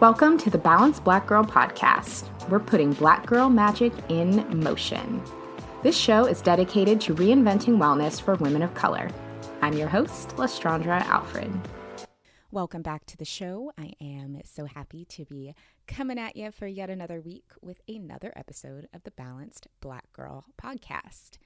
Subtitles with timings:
[0.00, 2.28] Welcome to the Balanced Black Girl podcast.
[2.48, 5.20] We're putting black girl magic in motion.
[5.82, 9.10] This show is dedicated to reinventing wellness for women of color.
[9.60, 11.50] I'm your host, Lestraundra Alfred.
[12.52, 13.72] Welcome back to the show.
[13.76, 15.56] I am so happy to be
[15.88, 20.44] coming at you for yet another week with another episode of the Balanced Black Girl
[20.56, 21.38] podcast.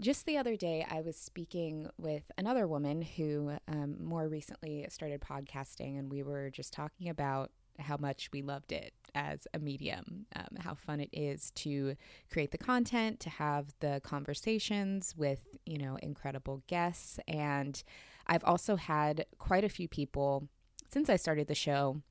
[0.00, 5.20] Just the other day, I was speaking with another woman who um, more recently started
[5.20, 10.26] podcasting, and we were just talking about how much we loved it as a medium,
[10.36, 11.94] um, how fun it is to
[12.30, 17.18] create the content, to have the conversations with, you know, incredible guests.
[17.28, 17.82] And
[18.26, 20.48] I've also had quite a few people
[20.90, 22.02] since I started the show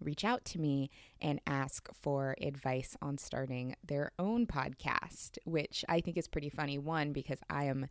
[0.00, 6.00] reach out to me and ask for advice on starting their own podcast, which I
[6.00, 6.78] think is pretty funny.
[6.78, 7.86] One, because I am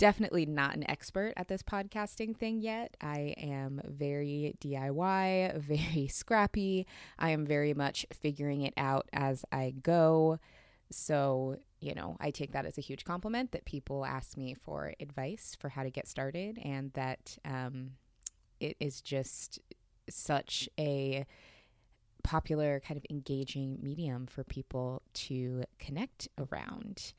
[0.00, 2.96] definitely not an expert at this podcasting thing yet.
[3.02, 6.86] I am very DIY, very scrappy.
[7.18, 10.38] I am very much figuring it out as I go.
[10.90, 14.94] So, you know, I take that as a huge compliment that people ask me for
[15.00, 17.90] advice for how to get started and that um,
[18.58, 19.60] it is just
[20.08, 21.26] such a
[22.24, 27.12] popular kind of engaging medium for people to connect around.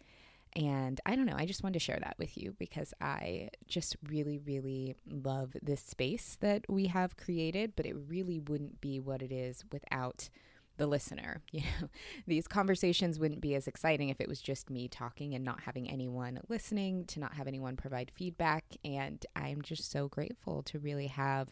[0.53, 3.95] And I don't know, I just wanted to share that with you because I just
[4.09, 9.22] really, really love this space that we have created, but it really wouldn't be what
[9.22, 10.29] it is without
[10.78, 11.41] the listener.
[11.51, 11.88] You know,
[12.28, 15.90] these conversations wouldn't be as exciting if it was just me talking and not having
[15.90, 18.66] anyone listening, to not have anyone provide feedback.
[18.84, 21.50] And I'm just so grateful to really have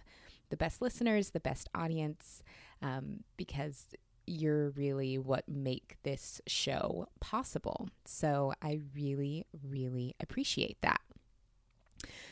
[0.49, 2.41] the best listeners, the best audience,
[2.81, 3.87] um, because
[4.29, 7.89] you're really what make this show possible.
[8.05, 11.01] So I really, really appreciate that.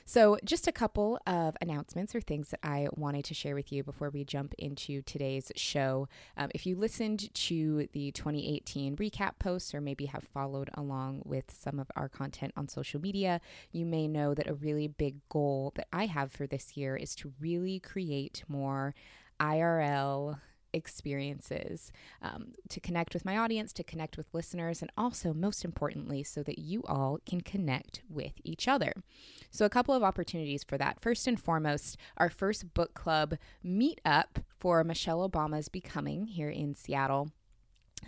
[0.06, 3.84] So, just a couple of announcements or things that I wanted to share with you
[3.84, 6.08] before we jump into today's show.
[6.38, 11.52] Um, if you listened to the 2018 recap posts or maybe have followed along with
[11.52, 13.42] some of our content on social media,
[13.74, 17.14] you may know that a really big goal that I have for this year is
[17.16, 18.96] to really create more
[19.42, 20.40] IRL
[20.74, 21.92] experiences
[22.22, 26.44] um, to connect with my audience, to connect with listeners, and also, most importantly, so
[26.44, 28.94] that you all can connect with each other.
[29.50, 31.02] So, a couple of opportunities for that.
[31.02, 33.36] First and foremost, our first book club
[33.66, 37.32] meetup for Michelle Obama's Becoming here in Seattle.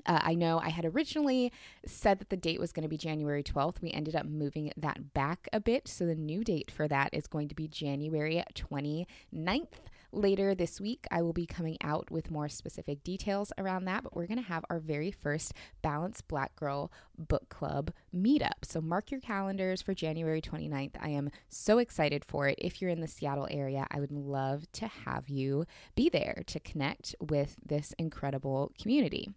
[0.06, 1.52] Uh, I know I had originally
[1.86, 3.82] said that the date was going to be January 12th.
[3.82, 5.88] We ended up moving that back a bit.
[5.88, 9.68] So the new date for that is going to be January 29th.
[10.12, 14.16] Later this week, I will be coming out with more specific details around that, but
[14.16, 15.54] we're going to have our very first
[15.84, 18.64] Balanced Black Girl Book Club meetup.
[18.64, 20.96] So mark your calendars for January 29th.
[21.00, 22.56] I am so excited for it.
[22.58, 26.60] If you're in the Seattle area, I would love to have you be there to
[26.60, 29.30] connect with this incredible community.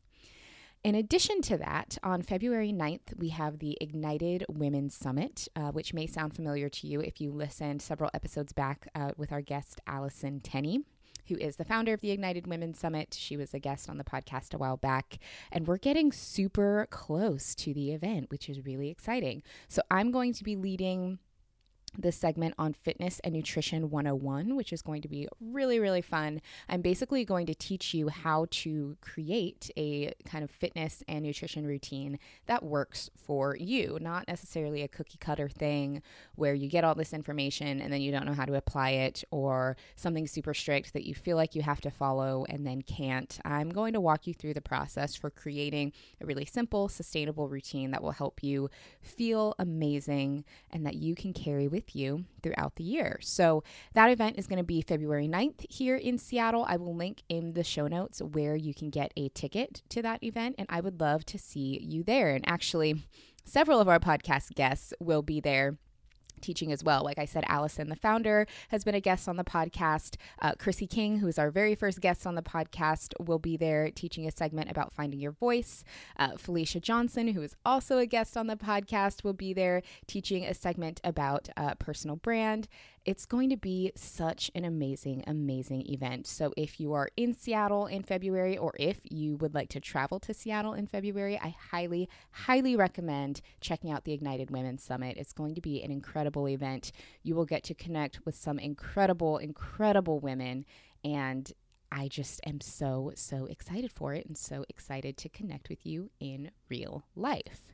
[0.84, 5.94] In addition to that, on February 9th, we have the Ignited Women's Summit, uh, which
[5.94, 9.81] may sound familiar to you if you listened several episodes back uh, with our guest,
[9.87, 10.84] Allison Tenney
[11.28, 13.17] who is the founder of the Ignited Women's Summit.
[13.17, 15.19] She was a guest on the podcast a while back,
[15.52, 19.44] and we're getting super close to the event, which is really exciting.
[19.69, 21.20] So, I'm going to be leading
[21.97, 26.41] this segment on fitness and nutrition 101, which is going to be really, really fun.
[26.69, 31.67] I'm basically going to teach you how to create a kind of fitness and nutrition
[31.67, 36.03] routine that works for you, not necessarily a cookie cutter thing
[36.35, 39.25] where you get all this information and then you don't know how to apply it
[39.31, 43.39] or something super strict that you feel like you have to follow and then can't.
[43.44, 47.91] I'm going to walk you through the process for creating a really simple, sustainable routine
[47.91, 52.76] that will help you feel amazing and that you can carry with with you throughout
[52.76, 53.19] the year.
[53.20, 53.64] So
[53.94, 56.64] that event is going to be February 9th here in Seattle.
[56.69, 60.23] I will link in the show notes where you can get a ticket to that
[60.23, 62.31] event, and I would love to see you there.
[62.31, 63.05] And actually,
[63.44, 65.76] several of our podcast guests will be there
[66.43, 67.03] teaching as well.
[67.03, 70.17] Like I said, Allison, the founder, has been a guest on the podcast.
[70.41, 73.91] Uh, Chrissy King, who is our very first guest on the podcast, will be there
[73.91, 75.85] teaching a segment about finding your voice.
[76.19, 80.44] Uh, Felicia Johnson, who is also a guest on the podcast, will be there teaching
[80.44, 82.69] a segment about uh, personal brand.
[83.04, 86.28] It's going to be such an amazing, amazing event.
[86.28, 90.20] So, if you are in Seattle in February, or if you would like to travel
[90.20, 95.16] to Seattle in February, I highly, highly recommend checking out the Ignited Women Summit.
[95.16, 96.93] It's going to be an incredible event.
[97.25, 100.64] You will get to connect with some incredible, incredible women.
[101.02, 101.50] And
[101.90, 106.10] I just am so, so excited for it and so excited to connect with you
[106.20, 107.71] in real life.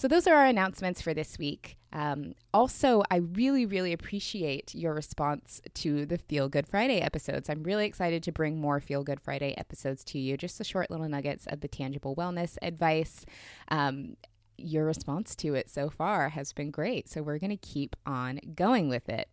[0.00, 1.76] So, those are our announcements for this week.
[1.92, 7.50] Um, also, I really, really appreciate your response to the Feel Good Friday episodes.
[7.50, 10.90] I'm really excited to bring more Feel Good Friday episodes to you, just the short
[10.90, 13.26] little nuggets of the tangible wellness advice.
[13.68, 14.16] Um,
[14.56, 17.10] your response to it so far has been great.
[17.10, 19.28] So, we're going to keep on going with it.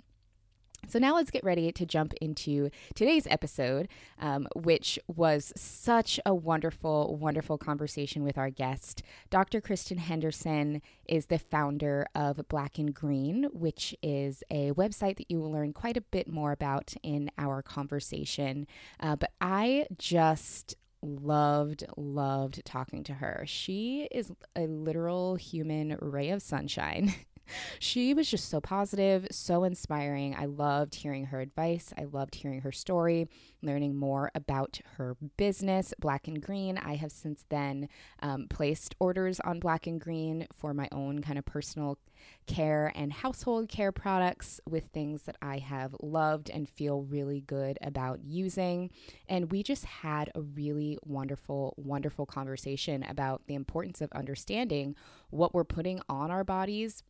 [0.86, 3.90] So, now let's get ready to jump into today's episode,
[4.20, 9.02] um, which was such a wonderful, wonderful conversation with our guest.
[9.30, 9.60] Dr.
[9.60, 15.40] Kristian Henderson is the founder of Black and Green, which is a website that you
[15.40, 18.66] will learn quite a bit more about in our conversation.
[19.00, 23.44] Uh, but I just loved, loved talking to her.
[23.46, 27.14] She is a literal human ray of sunshine.
[27.80, 30.36] she was just so positive, so inspiring.
[30.38, 31.94] I loved hearing her advice.
[31.98, 33.28] I loved hearing her story,
[33.62, 36.78] learning more about her business, Black and Green.
[36.78, 37.90] I have since then
[38.22, 41.98] um, placed orders on Black and Green for my own kind of personal
[42.46, 47.78] care and household care products with things that I have loved and feel really good
[47.82, 48.90] about using.
[49.28, 54.96] And we just had a really wonderful, wonderful conversation about the importance of understanding
[55.30, 57.04] what we're putting on our bodies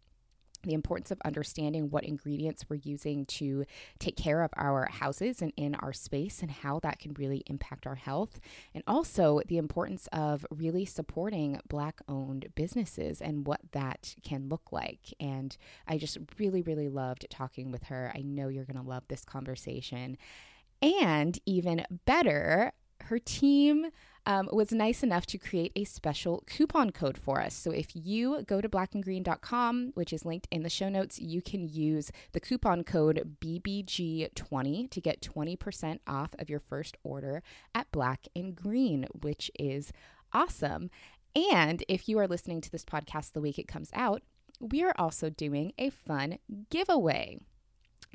[0.64, 3.66] the importance of understanding what ingredients we're using to
[4.00, 7.88] take care of our houses and in our space and how that can really impact
[7.88, 8.40] our health.
[8.74, 14.72] And also the importance of really supporting Black owned businesses and what that can look
[14.72, 15.14] like.
[15.20, 15.56] And
[15.88, 18.12] I just really, really loved talking with her.
[18.16, 20.18] I know you're going to love this conversation.
[20.82, 22.72] And even better,
[23.08, 23.88] her team
[24.26, 27.54] um, was nice enough to create a special coupon code for us.
[27.54, 31.68] So if you go to blackandgreen.com, which is linked in the show notes, you can
[31.68, 37.42] use the coupon code BBG20 to get 20% off of your first order
[37.74, 39.94] at Black and Green, which is
[40.34, 40.90] awesome.
[41.36, 44.24] And if you are listening to this podcast the week it comes out,
[44.60, 46.40] we are also doing a fun
[46.70, 47.38] giveaway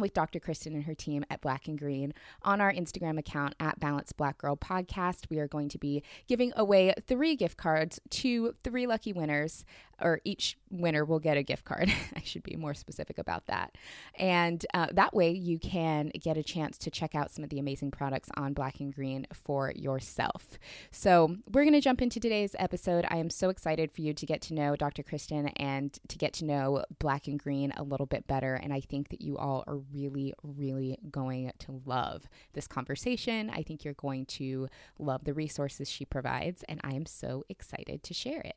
[0.02, 0.38] with Dr.
[0.38, 2.12] Kristian and her team at Black and Green
[2.42, 5.30] on our Instagram account at Balanced Black Girl Podcast.
[5.30, 9.64] We are going to be giving away three gift cards to three lucky winners
[10.02, 11.92] or each winner will get a gift card.
[12.16, 13.76] I should be more specific about that.
[14.18, 17.58] And uh, that way you can get a chance to check out some of the
[17.58, 20.58] amazing products on Black and Green for yourself.
[20.90, 23.06] So we're going to jump into today's episode.
[23.08, 25.02] I am so excited for you to get to know Dr.
[25.02, 28.54] Kristian and to get to know Black and Green a little bit better.
[28.54, 33.50] And I think that you all are really, really going to love this conversation.
[33.50, 34.68] I think you're going to
[34.98, 36.64] love the resources she provides.
[36.68, 38.56] And I am so excited to share it.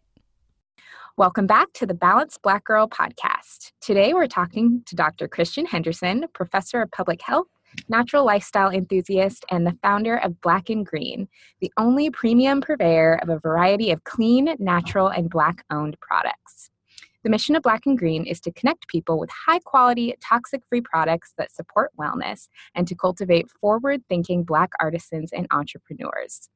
[1.17, 3.71] Welcome back to the Balanced Black Girl podcast.
[3.79, 5.29] Today we're talking to Dr.
[5.29, 7.47] Kristian Henderson, professor of public health,
[7.87, 11.29] natural lifestyle enthusiast, and the founder of Black and Green,
[11.61, 16.69] the only premium purveyor of a variety of clean, natural, and Black owned products.
[17.23, 20.81] The mission of Black and Green is to connect people with high quality, toxic free
[20.81, 26.49] products that support wellness and to cultivate forward thinking Black artisans and entrepreneurs.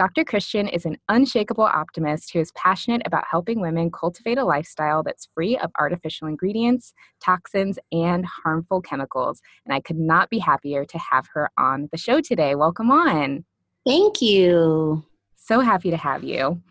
[0.00, 0.24] Dr.
[0.24, 5.28] Kristian is an unshakable optimist who is passionate about helping women cultivate a lifestyle that's
[5.34, 9.42] free of artificial ingredients, toxins, and harmful chemicals.
[9.66, 12.54] And I could not be happier to have her on the show today.
[12.54, 13.44] Welcome on.
[13.86, 15.04] Thank you.
[15.36, 16.62] So happy to have you.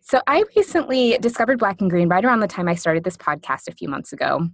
[0.00, 3.66] So, I recently discovered Black and Green right around the time I started this podcast
[3.66, 4.48] a few months ago.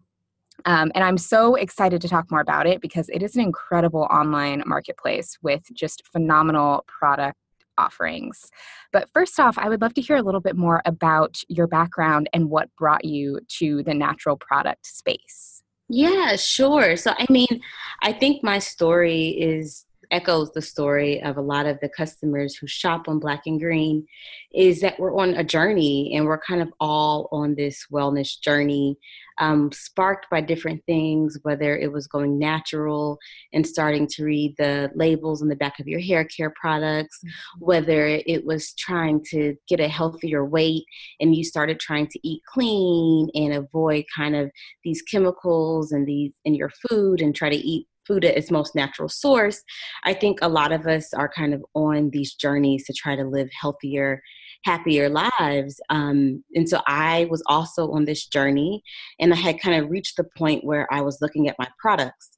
[0.64, 4.08] Um, and I'm so excited to talk more about it because it is an incredible
[4.10, 7.36] online marketplace with just phenomenal product
[7.78, 8.50] offerings.
[8.92, 12.28] But first off, I would love to hear a little bit more about your background
[12.32, 15.62] and what brought you to the natural product space.
[15.88, 16.96] Yeah, sure.
[16.96, 17.62] So, I mean,
[18.02, 22.66] I think my story is echoes the story of a lot of the customers who
[22.66, 24.06] shop on Black and Green
[24.52, 28.96] is that we're on a journey and we're kind of all on this wellness journey,
[29.38, 33.18] um, sparked by different things, whether it was going natural
[33.52, 37.64] and starting to read the labels on the back of your hair care products, mm-hmm.
[37.64, 40.84] whether it was trying to get a healthier weight
[41.20, 44.50] and you started trying to eat clean and avoid kind of
[44.82, 48.74] these chemicals and these in your food and try to eat food at its most
[48.74, 49.62] natural source,
[50.04, 53.24] I think a lot of us are kind of on these journeys to try to
[53.24, 54.22] live healthier,
[54.64, 55.80] happier lives.
[55.90, 58.82] Um, and so I was also on this journey,
[59.20, 62.30] and I had kind of reached the point where I was looking at my products.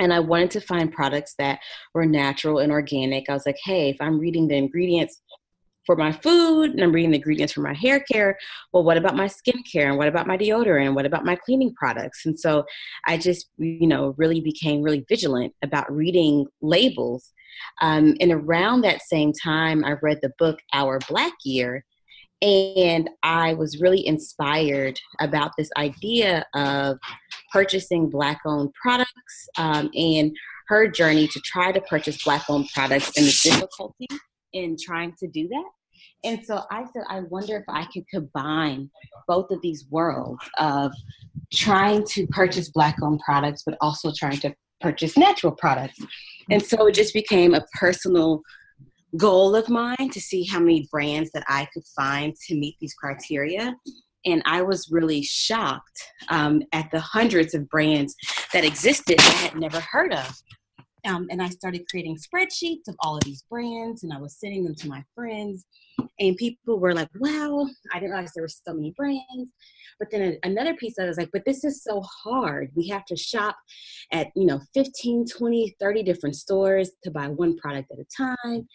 [0.00, 1.60] And I wanted to find products that
[1.94, 3.28] were natural and organic.
[3.28, 5.20] I was like, hey, if I'm reading the ingredients
[5.86, 8.38] for my food and I'm reading the ingredients for my hair care.
[8.72, 11.74] Well, what about my skincare and what about my deodorant and what about my cleaning
[11.74, 12.26] products?
[12.26, 12.64] And so
[13.06, 17.32] I just, you know, really became really vigilant about reading labels.
[17.80, 21.84] Um, and around that same time, I read the book Our Black Year.
[22.42, 26.96] And I was really inspired about this idea of
[27.52, 30.34] purchasing Black owned products um, and
[30.68, 34.06] her journey to try to purchase Black owned products and the difficulty
[34.52, 35.70] in trying to do that.
[36.24, 38.90] And so I said, I wonder if I could combine
[39.26, 40.92] both of these worlds of
[41.52, 45.98] trying to purchase Black owned products, but also trying to purchase natural products.
[46.50, 48.42] And so it just became a personal
[49.16, 52.94] goal of mine to see how many brands that I could find to meet these
[52.94, 53.74] criteria.
[54.26, 58.14] And I was really shocked um, at the hundreds of brands
[58.52, 60.30] that existed that I had never heard of.
[61.06, 64.64] Um, and I started creating spreadsheets of all of these brands, and I was sending
[64.64, 65.66] them to my friends.
[66.18, 69.52] And people were like, wow, I didn't realize there were so many brands.
[69.98, 72.70] But then another piece of it was like, but this is so hard.
[72.74, 73.56] We have to shop
[74.12, 78.66] at, you know, 15, 20, 30 different stores to buy one product at a time.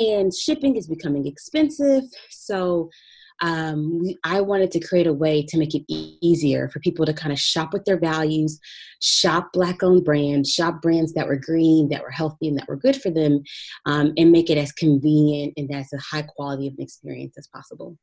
[0.00, 2.04] And shipping is becoming expensive.
[2.30, 2.90] So
[3.40, 7.06] um, we, I wanted to create a way to make it e- easier for people
[7.06, 8.58] to kind of shop with their values,
[9.00, 12.76] shop Black owned brands, shop brands that were green, that were healthy, and that were
[12.76, 13.42] good for them,
[13.86, 17.46] um, and make it as convenient and as a high quality of an experience as
[17.48, 17.96] possible.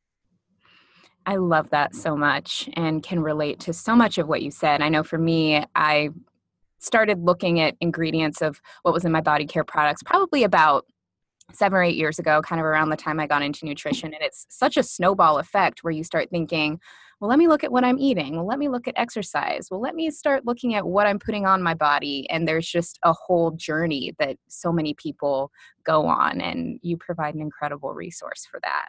[1.26, 4.82] I love that so much and can relate to so much of what you said.
[4.82, 6.10] I know for me, I
[6.78, 10.86] started looking at ingredients of what was in my body care products probably about
[11.54, 14.14] seven or eight years ago, kind of around the time I got into nutrition.
[14.14, 16.80] And it's such a snowball effect where you start thinking,
[17.20, 18.36] well, let me look at what I'm eating.
[18.36, 19.70] Well, let me look at exercise.
[19.72, 22.30] Well, let me start looking at what I'm putting on my body.
[22.30, 25.52] And there's just a whole journey that so many people
[25.86, 26.42] go on.
[26.42, 28.88] And you provide an incredible resource for that.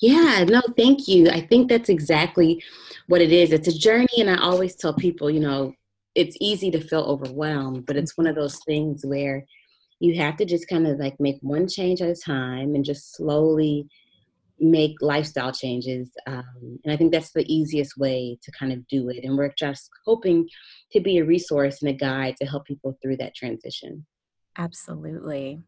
[0.00, 1.28] Yeah, no, thank you.
[1.28, 2.62] I think that's exactly
[3.06, 3.52] what it is.
[3.52, 4.08] It's a journey.
[4.18, 5.74] And I always tell people, you know,
[6.14, 9.44] it's easy to feel overwhelmed, but it's one of those things where
[10.00, 13.14] you have to just kind of like make one change at a time and just
[13.14, 13.86] slowly
[14.58, 16.10] make lifestyle changes.
[16.26, 19.24] Um, and I think that's the easiest way to kind of do it.
[19.24, 20.48] And we're just hoping
[20.92, 24.06] to be a resource and a guide to help people through that transition.
[24.58, 25.62] Absolutely.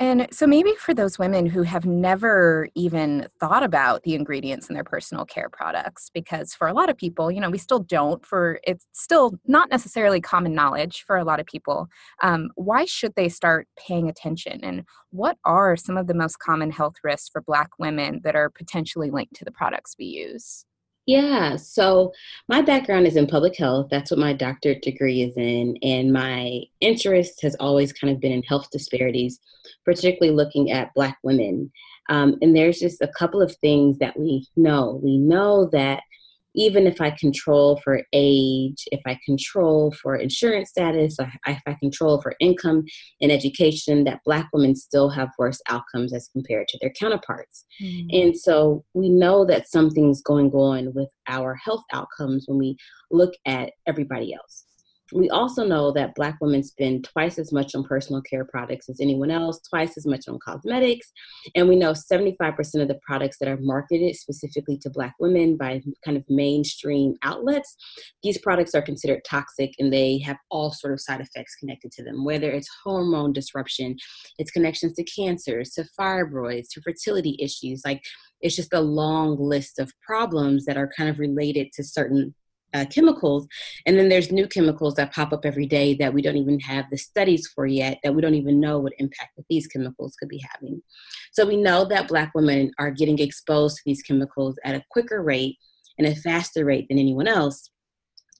[0.00, 4.74] And so, maybe for those women who have never even thought about the ingredients in
[4.74, 8.24] their personal care products, because for a lot of people, you know, we still don't,
[8.26, 11.86] for it's still not necessarily common knowledge for a lot of people,
[12.22, 14.60] um, why should they start paying attention?
[14.64, 18.50] And what are some of the most common health risks for Black women that are
[18.50, 20.64] potentially linked to the products we use?
[21.06, 22.12] Yeah, so
[22.48, 23.88] my background is in public health.
[23.90, 25.76] That's what my doctorate degree is in.
[25.82, 29.40] And my interest has always kind of been in health disparities,
[29.84, 31.72] particularly looking at Black women.
[32.08, 35.00] Um, and there's just a couple of things that we know.
[35.02, 36.02] We know that
[36.54, 42.20] even if I control for age, if I control for insurance status, if I control
[42.20, 42.84] for income
[43.20, 47.64] and education, that Black women still have worse outcomes as compared to their counterparts.
[47.82, 48.08] Mm-hmm.
[48.12, 52.76] And so we know that something's going on with our health outcomes when we
[53.10, 54.64] look at everybody else.
[55.14, 58.98] We also know that Black women spend twice as much on personal care products as
[59.00, 61.12] anyone else, twice as much on cosmetics.
[61.54, 65.82] And we know 75% of the products that are marketed specifically to Black women by
[66.04, 67.76] kind of mainstream outlets,
[68.22, 72.04] these products are considered toxic and they have all sort of side effects connected to
[72.04, 73.96] them, whether it's hormone disruption,
[74.38, 77.82] it's connections to cancers, to fibroids, to fertility issues.
[77.84, 78.02] Like
[78.40, 82.34] it's just a long list of problems that are kind of related to certain
[82.74, 83.46] uh, chemicals.
[83.86, 86.86] And then there's new chemicals that pop up every day that we don't even have
[86.90, 90.28] the studies for yet, that we don't even know what impact that these chemicals could
[90.28, 90.82] be having.
[91.32, 95.22] So we know that Black women are getting exposed to these chemicals at a quicker
[95.22, 95.56] rate
[95.98, 97.70] and a faster rate than anyone else.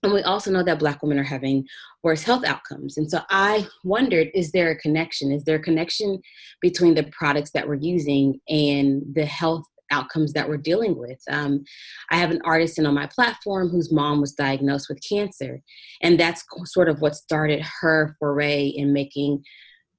[0.02, 1.64] And we also know that Black women are having
[2.02, 2.96] worse health outcomes.
[2.96, 5.30] And so I wondered is there a connection?
[5.30, 6.20] Is there a connection
[6.60, 11.20] between the products that we're using and the health outcomes that we're dealing with.
[11.30, 11.64] Um,
[12.10, 15.60] I have an artist on my platform whose mom was diagnosed with cancer,
[16.00, 19.44] and that's sort of what started her foray in making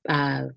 [0.09, 0.47] uh,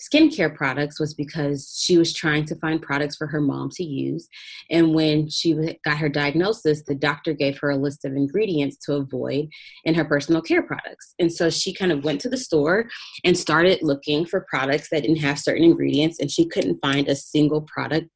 [0.00, 4.28] skincare products was because she was trying to find products for her mom to use.
[4.70, 5.54] And when she
[5.84, 9.48] got her diagnosis, the doctor gave her a list of ingredients to avoid
[9.84, 11.14] in her personal care products.
[11.18, 12.88] And so she kind of went to the store
[13.24, 17.14] and started looking for products that didn't have certain ingredients, and she couldn't find a
[17.14, 18.08] single product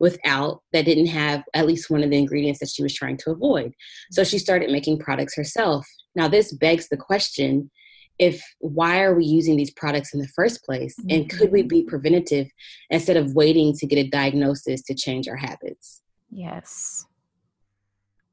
[0.00, 3.30] without that didn't have at least one of the ingredients that she was trying to
[3.30, 3.72] avoid.
[4.10, 5.86] So she started making products herself.
[6.16, 7.70] Now, this begs the question
[8.18, 11.80] if why are we using these products in the first place and could we be
[11.80, 11.88] mm-hmm.
[11.88, 12.48] preventative
[12.90, 17.06] instead of waiting to get a diagnosis to change our habits yes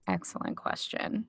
[0.07, 1.25] excellent question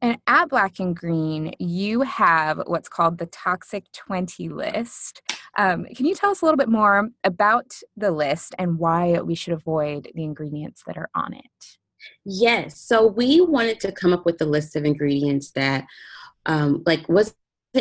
[0.00, 5.22] and at black and green you have what's called the toxic 20 list.
[5.56, 9.34] Um, can you tell us a little bit more about the list and why we
[9.34, 11.78] should avoid the ingredients that are on it?
[12.24, 15.84] Yes so we wanted to come up with a list of ingredients that
[16.46, 17.34] um, like wasn't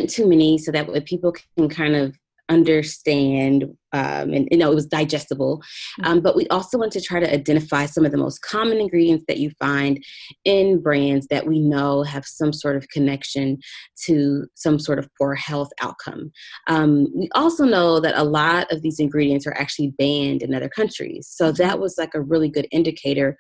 [0.07, 2.17] too many so that people can kind of
[2.49, 6.11] understand um, and you know it was digestible mm-hmm.
[6.11, 9.23] um, but we also want to try to identify some of the most common ingredients
[9.27, 10.03] that you find
[10.45, 13.57] in brands that we know have some sort of connection
[14.05, 16.31] to some sort of poor health outcome
[16.67, 20.69] um, we also know that a lot of these ingredients are actually banned in other
[20.69, 21.63] countries so mm-hmm.
[21.63, 23.37] that was like a really good indicator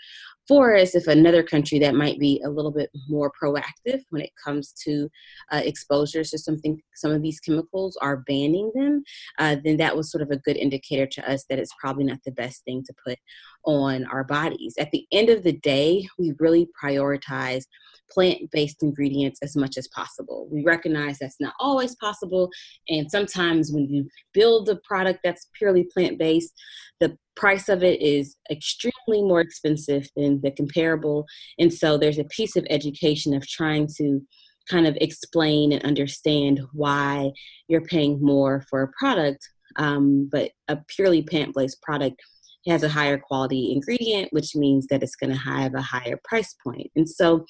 [0.47, 4.31] for us if another country that might be a little bit more proactive when it
[4.43, 5.09] comes to
[5.51, 9.03] uh, exposures to something some of these chemicals are banning them
[9.39, 12.19] uh, then that was sort of a good indicator to us that it's probably not
[12.25, 13.17] the best thing to put
[13.67, 17.65] on our bodies at the end of the day we really prioritize
[18.09, 20.47] plant based ingredients as much as possible.
[20.51, 22.49] We recognize that's not always possible,
[22.89, 26.53] and sometimes when you build a product that's purely plant based,
[26.99, 31.25] the price of it is extremely more expensive than the comparable.
[31.59, 34.21] And so there's a piece of education of trying to
[34.69, 37.31] kind of explain and understand why
[37.67, 39.47] you're paying more for a product,
[39.77, 42.21] um, but a purely plant based product
[42.67, 46.55] has a higher quality ingredient, which means that it's going to have a higher price
[46.63, 46.91] point.
[46.95, 47.45] And so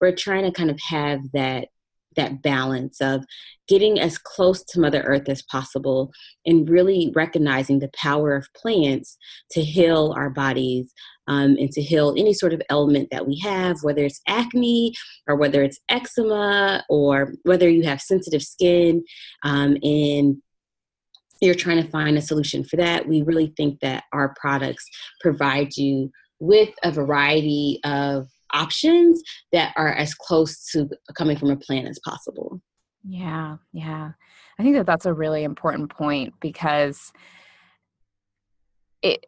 [0.00, 1.68] we're trying to kind of have that
[2.16, 3.24] that balance of
[3.68, 6.12] getting as close to Mother Earth as possible
[6.44, 9.16] and really recognizing the power of plants
[9.50, 10.92] to heal our bodies
[11.28, 14.94] um, and to heal any sort of ailment that we have, whether it's acne
[15.28, 19.04] or whether it's eczema or whether you have sensitive skin
[19.42, 20.40] um, and
[21.46, 23.08] you're trying to find a solution for that.
[23.08, 24.88] We really think that our products
[25.20, 31.56] provide you with a variety of options that are as close to coming from a
[31.56, 32.60] plant as possible.
[33.04, 34.10] Yeah, yeah.
[34.58, 37.12] I think that that's a really important point because
[39.02, 39.24] it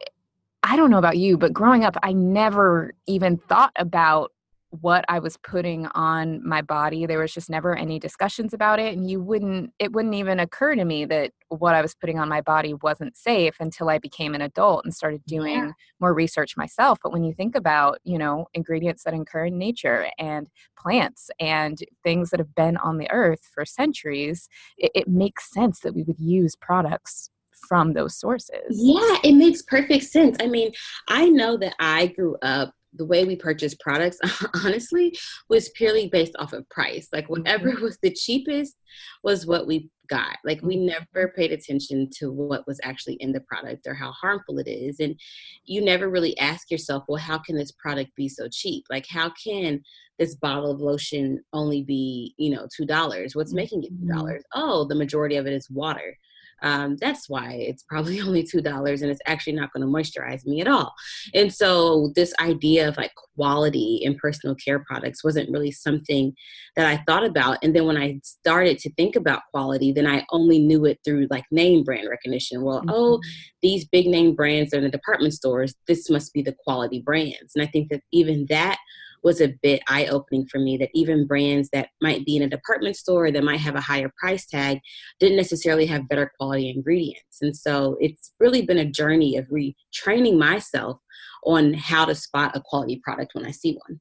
[0.61, 4.31] I don't know about you, but growing up I never even thought about
[4.71, 7.05] what I was putting on my body.
[7.05, 10.75] There was just never any discussions about it and you wouldn't it wouldn't even occur
[10.75, 14.35] to me that what I was putting on my body wasn't safe until I became
[14.35, 15.71] an adult and started doing yeah.
[15.99, 16.99] more research myself.
[17.01, 21.79] But when you think about, you know, ingredients that occur in nature and plants and
[22.03, 26.03] things that have been on the earth for centuries, it, it makes sense that we
[26.03, 27.31] would use products
[27.67, 28.69] from those sources.
[28.69, 30.37] Yeah, it makes perfect sense.
[30.39, 30.71] I mean,
[31.07, 34.17] I know that I grew up the way we purchased products
[34.65, 35.15] honestly
[35.49, 37.83] was purely based off of price like whatever mm-hmm.
[37.83, 38.75] was the cheapest
[39.23, 41.35] was what we got like we never mm-hmm.
[41.35, 45.19] paid attention to what was actually in the product or how harmful it is and
[45.65, 49.31] you never really ask yourself well how can this product be so cheap like how
[49.43, 49.79] can
[50.17, 54.17] this bottle of lotion only be you know two dollars what's making it two mm-hmm.
[54.17, 56.17] dollars oh the majority of it is water
[56.61, 60.45] um, that's why it's probably only two dollars and it's actually not going to moisturize
[60.45, 60.93] me at all.
[61.33, 66.33] And so this idea of like quality in personal care products wasn't really something
[66.75, 67.57] that i thought about.
[67.63, 71.27] And then when i started to think about quality then i only knew it through
[71.29, 72.63] like name brand recognition.
[72.63, 72.89] Well oh, mm-hmm.
[72.91, 73.21] oh
[73.61, 75.75] these big name brands are in the department stores.
[75.87, 77.53] This must be the quality brands.
[77.55, 78.77] And i think that even that
[79.23, 82.49] was a bit eye opening for me that even brands that might be in a
[82.49, 84.79] department store that might have a higher price tag
[85.19, 87.39] didn't necessarily have better quality ingredients.
[87.41, 90.99] And so it's really been a journey of retraining myself
[91.45, 93.99] on how to spot a quality product when I see one.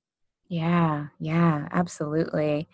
[0.50, 2.68] Yeah, yeah, absolutely.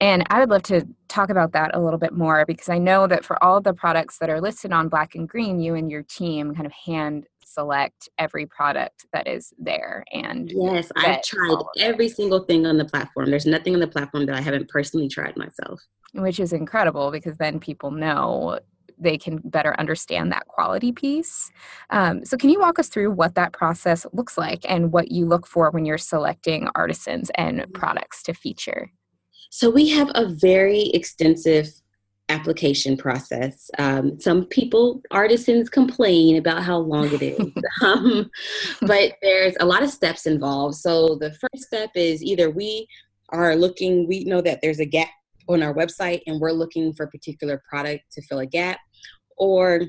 [0.00, 3.06] And I would love to talk about that a little bit more because I know
[3.06, 5.90] that for all of the products that are listed on Black and Green, you and
[5.90, 11.56] your team kind of hand select every product that is there and yes i've tried
[11.78, 15.08] every single thing on the platform there's nothing on the platform that i haven't personally
[15.08, 15.80] tried myself
[16.14, 18.58] which is incredible because then people know
[19.02, 21.50] they can better understand that quality piece.
[21.90, 25.26] Um, so, can you walk us through what that process looks like and what you
[25.26, 27.72] look for when you're selecting artisans and mm-hmm.
[27.72, 28.92] products to feature?
[29.50, 31.70] So, we have a very extensive
[32.32, 33.70] application process.
[33.78, 38.30] Um, some people, artisans, complain about how long it is, um,
[38.82, 40.76] but there's a lot of steps involved.
[40.76, 42.86] So, the first step is either we
[43.28, 45.08] are looking, we know that there's a gap
[45.48, 48.78] on our website and we're looking for a particular product to fill a gap
[49.36, 49.82] or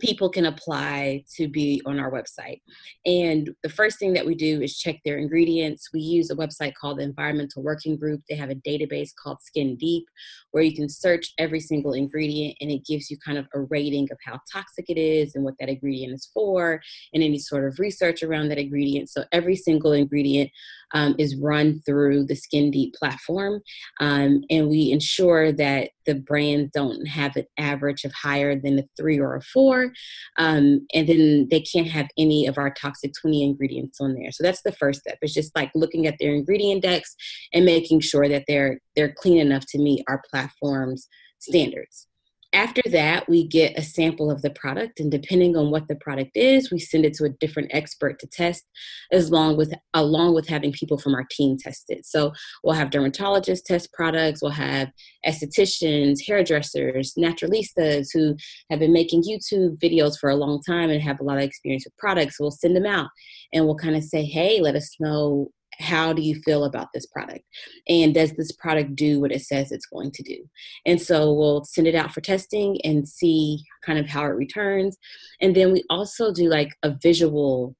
[0.00, 2.60] people can apply to be on our website.
[3.06, 5.90] And the first thing that we do is check their ingredients.
[5.92, 8.22] We use a website called the Environmental Working Group.
[8.28, 10.04] They have a database called Skin Deep
[10.50, 14.08] where you can search every single ingredient and it gives you kind of a rating
[14.10, 16.80] of how toxic it is and what that ingredient is for
[17.12, 19.10] and any sort of research around that ingredient.
[19.10, 20.50] So every single ingredient
[20.92, 23.60] um, is run through the Skin Deep platform.
[24.00, 28.84] Um, and we ensure that the brands don't have an average of higher than a
[28.96, 29.92] three or a four.
[30.38, 34.32] Um, and then they can't have any of our toxic 20 ingredients on there.
[34.32, 35.18] So that's the first step.
[35.22, 37.14] It's just like looking at their ingredient decks
[37.52, 42.07] and making sure that they're they're clean enough to meet our platform's standards.
[42.54, 46.30] After that, we get a sample of the product, and depending on what the product
[46.34, 48.64] is, we send it to a different expert to test,
[49.12, 52.06] as long with along with having people from our team test it.
[52.06, 52.32] So
[52.64, 54.90] we'll have dermatologists test products, we'll have
[55.26, 58.34] estheticians, hairdressers, naturalistas who
[58.70, 61.84] have been making YouTube videos for a long time and have a lot of experience
[61.84, 62.40] with products.
[62.40, 63.10] we'll send them out
[63.52, 67.06] and we'll kind of say, hey, let us know how do you feel about this
[67.06, 67.44] product?
[67.88, 70.38] And does this product do what it says it's going to do?
[70.86, 74.96] And so we'll send it out for testing and see kind of how it returns.
[75.40, 77.76] And then we also do like a visual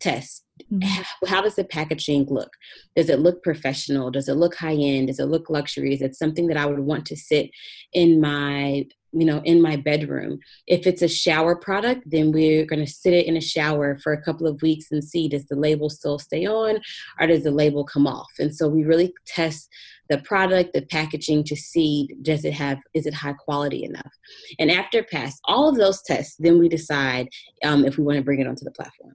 [0.00, 0.44] test.
[0.72, 1.26] Mm-hmm.
[1.28, 2.50] how does the packaging look?
[2.96, 4.10] Does it look professional?
[4.10, 5.94] Does it look high end does it look luxury?
[5.94, 7.50] Is it something that i would want to sit
[7.92, 10.38] in my you know in my bedroom.
[10.66, 14.12] If it's a shower product then we're going to sit it in a shower for
[14.12, 16.80] a couple of weeks and see does the label still stay on
[17.20, 18.30] or does the label come off?
[18.38, 19.68] And so we really test
[20.08, 24.12] the product the packaging to see does it have is it high quality enough?
[24.58, 27.28] And after pass all of those tests then we decide
[27.64, 29.14] um, if we want to bring it onto the platform.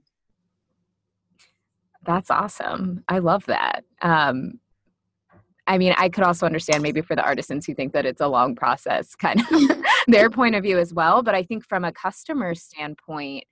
[2.04, 3.02] That's awesome.
[3.08, 3.84] I love that.
[4.02, 4.60] Um,
[5.66, 8.28] I mean, I could also understand maybe for the artisans who think that it's a
[8.28, 9.46] long process, kind of
[10.06, 11.22] their point of view as well.
[11.22, 13.44] But I think from a customer standpoint,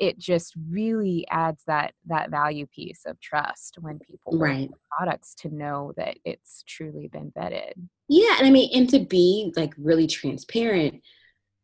[0.00, 5.54] it just really adds that that value piece of trust when people right products to
[5.54, 7.72] know that it's truly been vetted.
[8.08, 11.02] Yeah, and I mean, and to be like really transparent,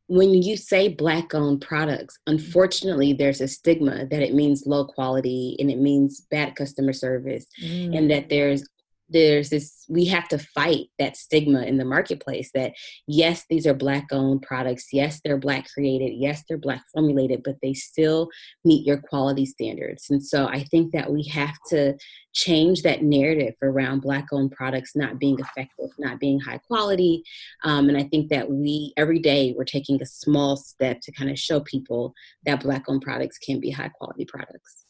[0.06, 5.56] when you say black owned products, unfortunately, there's a stigma that it means low quality
[5.58, 7.96] and it means bad customer service, mm.
[7.96, 8.68] and that there's
[9.14, 12.72] there's this we have to fight that stigma in the marketplace that
[13.06, 17.54] yes these are black owned products yes they're black created yes they're black formulated but
[17.62, 18.28] they still
[18.64, 20.10] meet your quality standards.
[20.10, 21.94] And so i think that we have to
[22.32, 27.22] change that narrative around black owned products not being effective not being high quality.
[27.62, 31.30] Um, and i think that we every day we're taking a small step to kind
[31.30, 34.83] of show people that black owned products can be high quality products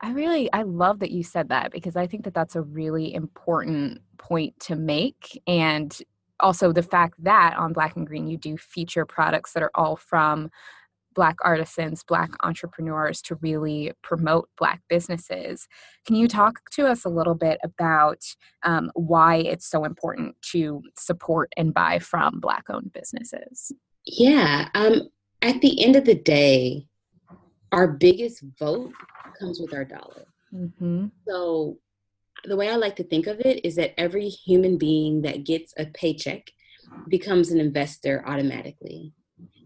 [0.00, 3.12] I really I love that you said that because I think that that's a really
[3.14, 5.96] important point to make and
[6.40, 9.96] also the fact that on Black and Green you do feature products that are all
[9.96, 10.50] from
[11.18, 15.66] black artisans, black entrepreneurs to really promote black businesses.
[16.06, 18.22] Can you talk to us a little bit about
[18.62, 23.72] um, why it's so important to support and buy from black owned businesses?
[24.04, 25.08] Yeah, um,
[25.42, 26.86] at the end of the day,
[27.72, 28.92] our biggest vote
[29.38, 30.26] comes with our dollar.
[30.52, 31.06] Mm-hmm.
[31.26, 31.78] So
[32.44, 35.74] the way I like to think of it is that every human being that gets
[35.76, 36.50] a paycheck
[37.08, 39.12] becomes an investor automatically.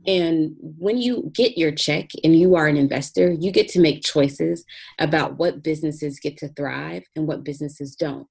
[0.06, 4.02] And when you get your check and you are an investor, you get to make
[4.02, 4.64] choices
[4.98, 8.26] about what businesses get to thrive and what businesses don't.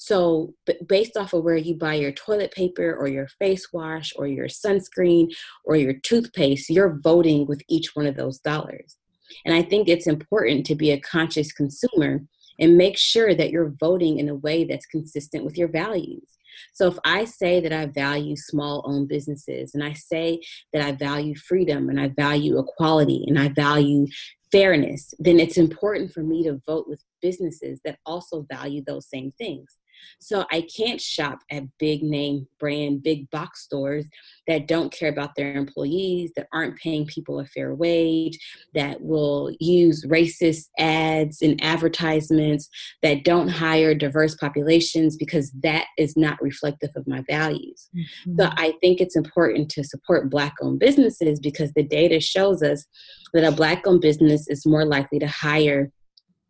[0.00, 0.54] So,
[0.86, 4.46] based off of where you buy your toilet paper or your face wash or your
[4.46, 8.96] sunscreen or your toothpaste, you're voting with each one of those dollars.
[9.44, 12.22] And I think it's important to be a conscious consumer
[12.58, 16.24] and make sure that you're voting in a way that's consistent with your values.
[16.72, 20.40] So if I say that I value small owned businesses and I say
[20.72, 24.06] that I value freedom and I value equality and I value
[24.50, 29.32] fairness, then it's important for me to vote with businesses that also value those same
[29.38, 29.76] things.
[30.20, 34.06] So I can't shop at big name brand, big box stores
[34.46, 38.38] that don't care about their employees, that aren't paying people a fair wage,
[38.74, 42.68] that will use racist ads and advertisements,
[43.02, 47.88] that don't hire diverse populations because that is not reflective of my values.
[47.96, 48.40] Mm-hmm.
[48.40, 52.86] So I think it's important to support Black owned businesses because the data shows us
[53.34, 55.90] that a Black owned business is more likely to hire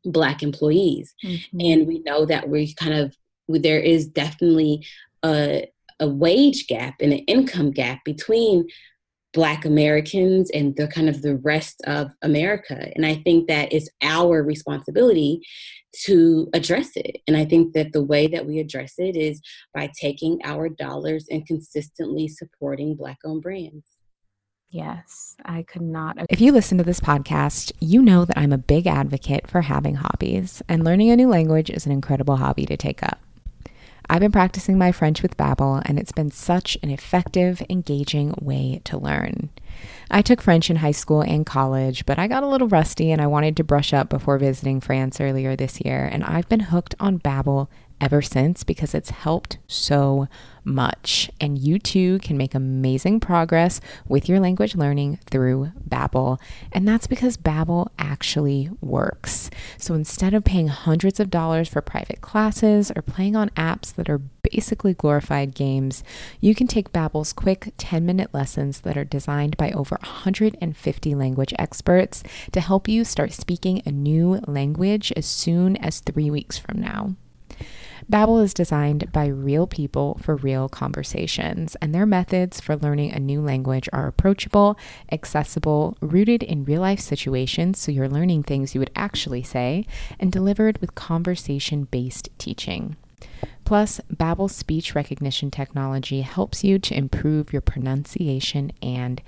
[0.04, 1.14] Black employees.
[1.24, 1.60] Mm-hmm.
[1.60, 3.14] And we know that we kind of,
[3.48, 4.86] there is definitely
[5.24, 5.66] a,
[6.00, 8.66] a wage gap and an income gap between
[9.34, 13.88] black americans and the kind of the rest of america and i think that it's
[14.02, 15.40] our responsibility
[15.92, 19.40] to address it and i think that the way that we address it is
[19.74, 23.84] by taking our dollars and consistently supporting black owned brands
[24.70, 26.18] Yes, I could not.
[26.28, 29.94] If you listen to this podcast, you know that I'm a big advocate for having
[29.94, 33.18] hobbies, and learning a new language is an incredible hobby to take up.
[34.10, 38.80] I've been practicing my French with Babbel, and it's been such an effective, engaging way
[38.84, 39.50] to learn.
[40.10, 43.20] I took French in high school and college, but I got a little rusty and
[43.20, 46.94] I wanted to brush up before visiting France earlier this year, and I've been hooked
[46.98, 47.68] on Babbel
[48.00, 50.28] ever since because it's helped so
[50.64, 51.30] much.
[51.40, 56.38] And you too can make amazing progress with your language learning through Babbel.
[56.72, 59.50] And that's because Babbel actually works.
[59.78, 64.10] So instead of paying hundreds of dollars for private classes or playing on apps that
[64.10, 66.04] are basically glorified games,
[66.40, 72.22] you can take Babbel's quick 10-minute lessons that are designed by over 150 language experts
[72.52, 77.14] to help you start speaking a new language as soon as 3 weeks from now.
[78.10, 83.18] Babbel is designed by real people for real conversations, and their methods for learning a
[83.18, 84.78] new language are approachable,
[85.10, 89.86] accessible, rooted in real-life situations so you're learning things you would actually say,
[90.18, 92.96] and delivered with conversation-based teaching.
[93.64, 99.20] Plus, Babbel's speech recognition technology helps you to improve your pronunciation and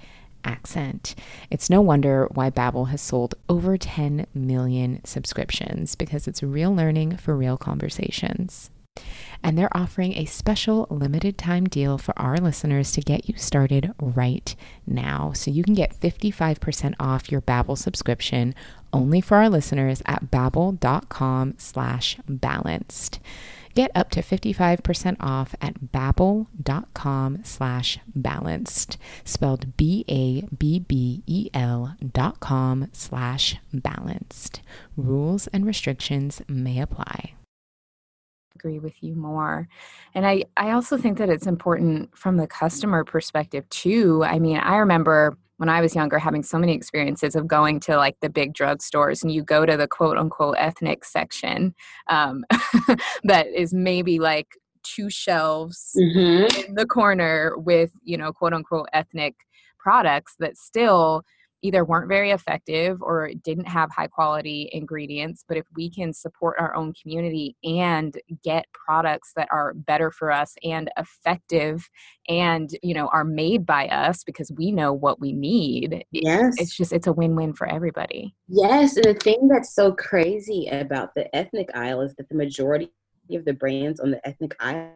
[0.45, 1.15] accent.
[1.51, 7.17] It's no wonder why Babbel has sold over 10 million subscriptions because it's real learning
[7.17, 8.71] for real conversations.
[9.43, 13.93] And they're offering a special limited time deal for our listeners to get you started
[13.99, 14.55] right
[14.87, 15.33] now.
[15.33, 18.55] So you can get 55% off your Babbel subscription
[18.93, 23.21] only for our listeners at babbel.com slash balanced.
[23.81, 30.45] Get up to 55% off at babbel.com slash balanced, spelled B-A-B-B-E-L
[32.13, 34.61] dot com slash balanced.
[34.99, 37.33] Rules and restrictions may apply.
[38.55, 39.67] Agree with you more.
[40.15, 44.23] And i i also think that it's important from the customer perspective too.
[44.25, 47.99] I mean i remember when I was younger having so many experiences of going to
[47.99, 51.75] like the big drugstores and you go to the quote unquote ethnic section
[52.07, 52.47] um,
[53.25, 56.67] that is maybe like two shelves mm-hmm.
[56.67, 59.35] in the corner with, you know, quote unquote ethnic
[59.79, 61.25] products that still
[61.63, 65.45] either weren't very effective or didn't have high quality ingredients.
[65.47, 70.31] But if we can support our own community and get products that are better for
[70.31, 71.89] us and effective
[72.29, 76.55] and, you know, are made by us because we know what we need, yes.
[76.59, 78.35] it's just, it's a win win for everybody.
[78.49, 78.97] Yes.
[78.97, 82.91] And the thing that's so crazy about the ethnic aisle is that the majority
[83.33, 84.93] of the brands on the ethnic aisle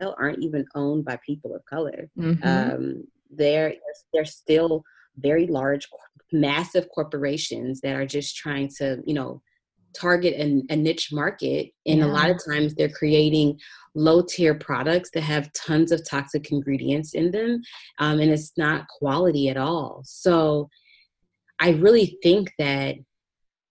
[0.00, 2.08] aren't even owned by people of color.
[2.18, 2.46] Mm-hmm.
[2.46, 3.74] Um, they're
[4.12, 4.84] they're still
[5.18, 5.88] very large,
[6.32, 9.42] massive corporations that are just trying to, you know,
[9.98, 11.70] target a, a niche market.
[11.86, 12.06] And yeah.
[12.06, 13.58] a lot of times they're creating
[13.94, 17.62] low tier products that have tons of toxic ingredients in them.
[17.98, 20.02] Um, and it's not quality at all.
[20.04, 20.68] So
[21.60, 22.96] I really think that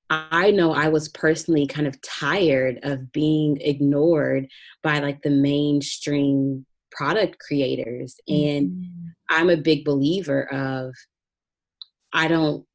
[0.09, 4.47] I know I was personally kind of tired of being ignored
[4.81, 8.15] by like the mainstream product creators.
[8.27, 9.07] And mm-hmm.
[9.29, 10.93] I'm a big believer of
[12.17, 12.65] I don't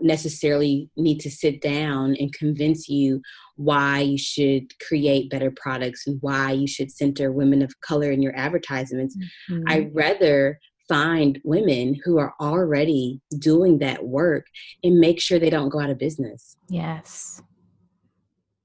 [0.00, 3.20] necessarily need to sit down and convince you
[3.56, 8.22] why you should create better products and why you should center women of color in
[8.22, 9.16] your advertisements.
[9.50, 9.64] Mm-hmm.
[9.66, 14.46] I'd rather find women who are already doing that work
[14.82, 16.56] and make sure they don't go out of business.
[16.70, 17.42] Yes.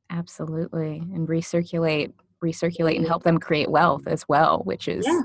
[0.10, 1.00] Absolutely.
[1.14, 5.22] And recirculate recirculate and help them create wealth as well, which is yeah.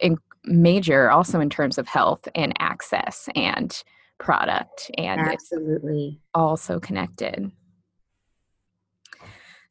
[0.00, 3.82] in, major also in terms of health and access and
[4.18, 6.18] product and absolutely.
[6.34, 7.50] also connected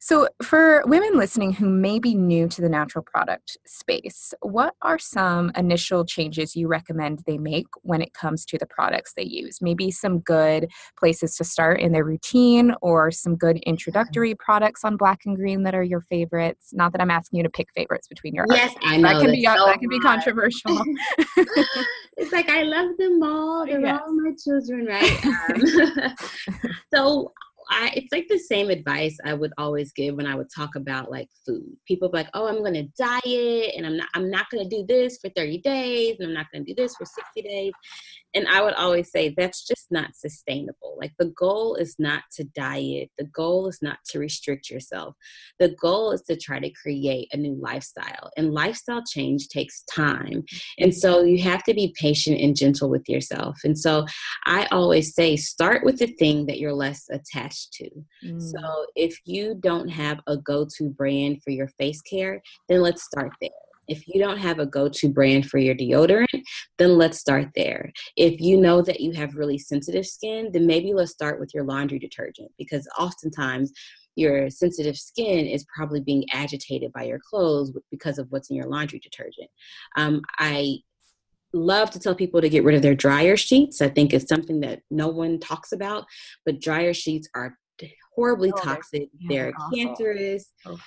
[0.00, 4.98] So, for women listening who may be new to the natural product space, what are
[4.98, 9.60] some initial changes you recommend they make when it comes to the products they use?
[9.60, 14.96] Maybe some good places to start in their routine or some good introductory products on
[14.96, 16.72] black and green that are your favorites.
[16.72, 19.08] Not that I'm asking you to pick favorites between your Yes, I know.
[19.08, 20.80] That can be so that can be controversial.
[22.16, 23.66] it's like I love them all.
[23.66, 24.00] They're Yes.
[24.06, 26.14] all my children, right?
[26.48, 27.32] Um, so
[27.70, 31.10] I, it's like the same advice I would always give when I would talk about
[31.10, 31.76] like food.
[31.86, 34.08] People like, "Oh, I'm going to diet, and I'm not.
[34.14, 36.82] I'm not going to do this for 30 days, and I'm not going to do
[36.82, 37.72] this for 60 days."
[38.38, 40.96] And I would always say that's just not sustainable.
[40.96, 43.10] Like the goal is not to diet.
[43.18, 45.16] The goal is not to restrict yourself.
[45.58, 48.30] The goal is to try to create a new lifestyle.
[48.36, 50.44] And lifestyle change takes time.
[50.78, 53.58] And so you have to be patient and gentle with yourself.
[53.64, 54.06] And so
[54.46, 57.90] I always say start with the thing that you're less attached to.
[58.24, 58.40] Mm.
[58.40, 63.02] So if you don't have a go to brand for your face care, then let's
[63.02, 63.50] start there.
[63.88, 66.42] If you don't have a go to brand for your deodorant,
[66.78, 67.90] then let's start there.
[68.16, 71.64] If you know that you have really sensitive skin, then maybe let's start with your
[71.64, 73.72] laundry detergent because oftentimes
[74.14, 78.66] your sensitive skin is probably being agitated by your clothes because of what's in your
[78.66, 79.48] laundry detergent.
[79.96, 80.78] Um, I
[81.52, 83.80] love to tell people to get rid of their dryer sheets.
[83.80, 86.04] I think it's something that no one talks about,
[86.44, 87.56] but dryer sheets are
[88.14, 89.08] horribly Oh, toxic.
[89.28, 90.52] they're they're cancerous.
[90.66, 90.78] Oh.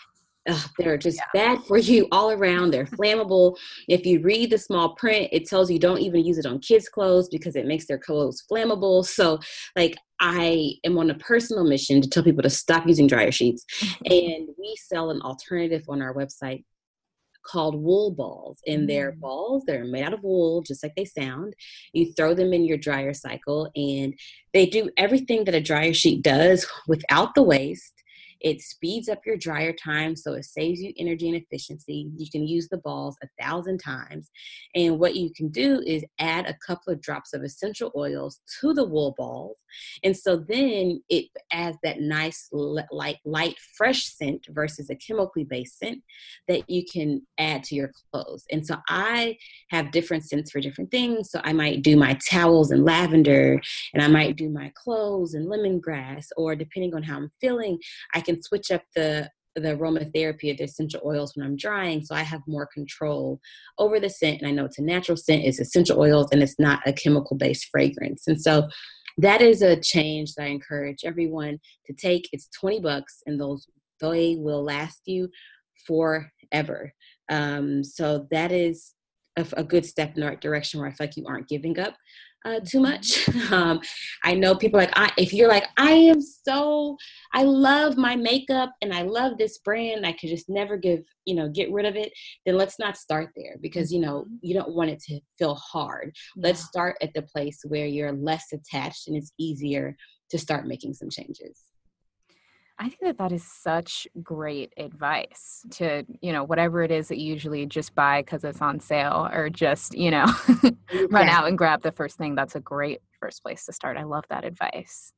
[0.50, 2.72] Ugh, they're just bad for you all around.
[2.72, 3.58] They're flammable.
[3.88, 6.90] If you read the small print, it tells you don't even use it on kids'
[6.90, 9.06] clothes because it makes their clothes flammable.
[9.06, 9.40] So,
[9.76, 13.66] like, I am on a personal mission to tell people to stop using dryer sheets.
[14.06, 16.64] and we sell an alternative on our website
[17.44, 19.20] called wool balls and they're Mm.
[19.20, 21.56] balls that are made out of wool just like they sound
[21.92, 24.14] you throw them in your dryer cycle and
[24.54, 27.94] they do everything that a dryer sheet does without the waste
[28.42, 32.10] it speeds up your dryer time so it saves you energy and efficiency.
[32.16, 34.30] You can use the balls a thousand times
[34.76, 38.74] and what you can do is add a couple of drops of essential oils to
[38.74, 39.58] the wool balls
[40.04, 45.80] and so then it adds that nice like light fresh scent versus a chemically based
[45.80, 46.02] scent
[46.48, 48.46] that you can add to your clothes.
[48.52, 49.38] And so I
[49.70, 51.32] have different scents for different things.
[51.32, 53.60] So I might do my towels and lavender,
[53.94, 57.80] and I might do my clothes in lemongrass, or depending on how I'm feeling,
[58.14, 62.16] I can switch up the the aromatherapy of the essential oils when I'm drying, so
[62.16, 63.40] I have more control
[63.78, 64.40] over the scent.
[64.40, 67.36] And I know it's a natural scent, it's essential oils, and it's not a chemical
[67.36, 68.28] based fragrance.
[68.28, 68.70] And so
[69.22, 72.30] that is a change that I encourage everyone to take.
[72.32, 73.68] It's 20 bucks, and those
[74.00, 75.30] they will last you
[75.86, 76.92] forever.
[77.30, 78.94] Um, so that is
[79.38, 81.80] a, a good step in the right direction where I feel like you aren't giving
[81.80, 81.96] up
[82.44, 83.30] uh, too much.
[83.52, 83.80] um,
[84.24, 85.12] I know people like I.
[85.18, 86.98] If you're like I am so,
[87.34, 90.06] I love my makeup and I love this brand.
[90.06, 92.12] I could just never give you know get rid of it.
[92.46, 96.16] Then let's not start there because you know you don't want it to feel hard.
[96.36, 99.96] Let's start at the place where you're less attached and it's easier
[100.32, 101.71] to start making some changes.
[102.80, 107.20] I think that that is such great advice to, you know, whatever it is that
[107.20, 110.26] you usually just buy because it's on sale or just, you know,
[111.10, 112.34] run out and grab the first thing.
[112.36, 113.98] That's a great first place to start.
[113.98, 115.14] I love that advice.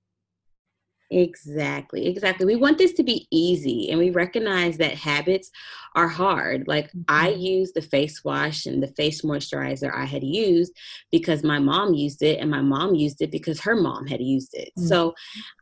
[1.13, 2.45] Exactly, exactly.
[2.45, 5.51] We want this to be easy and we recognize that habits
[5.95, 6.67] are hard.
[6.67, 10.73] Like I used the face wash and the face moisturizer I had used
[11.11, 14.55] because my mom used it and my mom used it because her mom had used
[14.55, 14.71] it.
[14.77, 14.87] Mhm.
[14.87, 15.13] So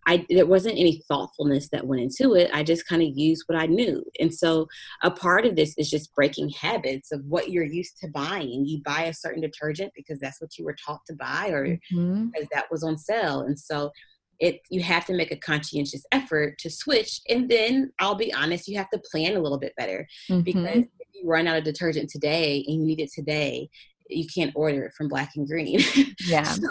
[0.08, 2.50] I there wasn't any thoughtfulness that went into it.
[2.54, 4.04] I just kind of used what I knew.
[4.22, 4.68] And so
[5.04, 8.66] a part of this is just breaking habits of what you're used to buying.
[8.66, 12.32] You buy a certain detergent because that's what you were taught to buy or Mhm.
[12.32, 13.42] because that was on sale.
[13.42, 13.92] And so
[14.42, 17.22] it you have to make a conscientious effort to switch.
[17.30, 20.08] And then I'll be honest, you have to plan a little bit better
[20.44, 20.90] because Mhm.
[21.00, 23.70] if you run out of detergent today and you need it today,
[24.10, 25.80] you can't order it from Black and Green.
[26.26, 26.44] Yeah.
[26.44, 26.68] so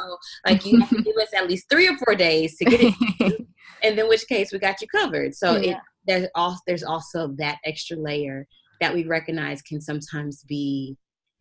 [0.46, 3.46] like you have to give us at least three or four days to get it,
[3.82, 5.34] and in which case we got you covered.
[5.34, 8.46] So it, there's also there's also that extra layer
[8.80, 10.96] that we recognize can sometimes be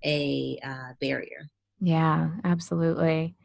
[0.05, 1.49] a uh, barrier.
[1.81, 3.35] Yeah, absolutely.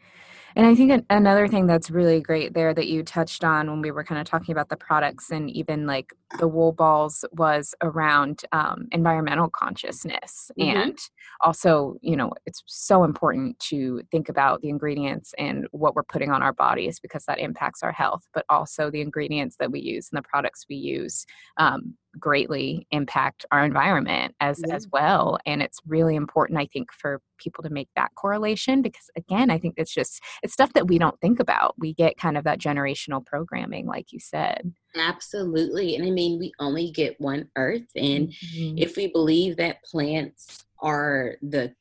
[0.56, 3.90] And I think another thing that's really great there that you touched on when we
[3.90, 8.42] were kind of talking about the products and even like the wool balls was around
[8.52, 10.52] um, environmental consciousness.
[10.58, 10.74] Mhm.
[10.74, 10.98] And
[11.40, 16.30] also, you know, it's so important to think about the ingredients and what we're putting
[16.30, 20.08] on our bodies because that impacts our health, but also the ingredients that we use
[20.12, 24.74] and the products we use um, greatly impact our environment as Yeah.
[24.74, 29.10] as well and it's really important i think for people to make that correlation because
[29.16, 32.36] again i think it's just it's stuff that we don't think about we get kind
[32.36, 35.96] of that generational programming like you said Absolutely.
[35.96, 37.90] And I mean, we only get one earth.
[37.96, 38.78] And mm-hmm.
[38.78, 41.74] if we believe that plants are the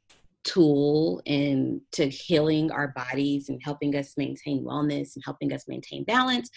[0.44, 6.04] tool and to healing our bodies and helping us maintain wellness and helping us maintain
[6.04, 6.50] balance,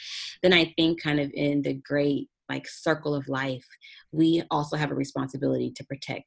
[0.43, 3.67] then I think kind of in the great like circle of life,
[4.13, 6.27] we also have a responsibility to protect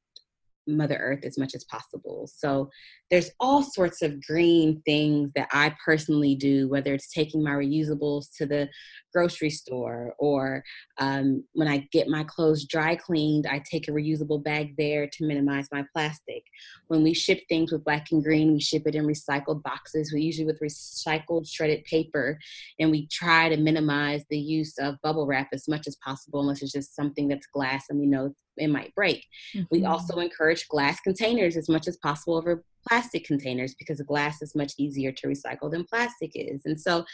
[0.67, 2.30] Mother Earth as much as possible.
[2.34, 2.70] So
[3.10, 8.28] there's all sorts of green things that I personally do, whether it's taking my reusables
[8.38, 8.70] to the
[9.12, 10.64] grocery store or
[10.99, 15.26] um, when I get my clothes dry cleaned, I take a reusable bag there to
[15.26, 16.43] minimize my plastic.
[16.88, 20.22] When we ship things with black and green, we ship it in recycled boxes, we
[20.22, 22.38] usually with recycled shredded paper,
[22.80, 26.62] and we try to minimize the use of bubble wrap as much as possible, unless
[26.62, 29.26] it's just something that's glass and we know it might break.
[29.55, 29.64] Mm-hmm.
[29.72, 34.55] We also encourage glass containers as much as possible over plastic containers because glass is
[34.55, 36.61] much easier to recycle than plastic is.
[36.65, 37.05] And so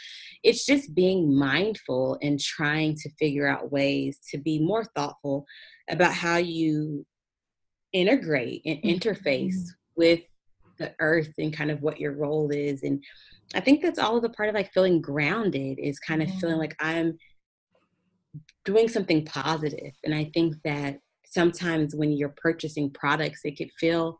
[0.42, 5.44] it's just being mindful and trying to figure out ways to be more thoughtful
[5.90, 7.04] about how you
[7.92, 9.96] integrate and interface mm-hmm.
[9.96, 10.20] with
[10.78, 12.82] the earth and kind of what your role is.
[12.82, 13.02] And
[13.54, 16.58] I think that's all of the part of like feeling grounded is kind of feeling
[16.58, 17.16] like I'm
[18.64, 19.92] doing something positive.
[20.04, 24.18] And I think that sometimes when you're purchasing products, it could feel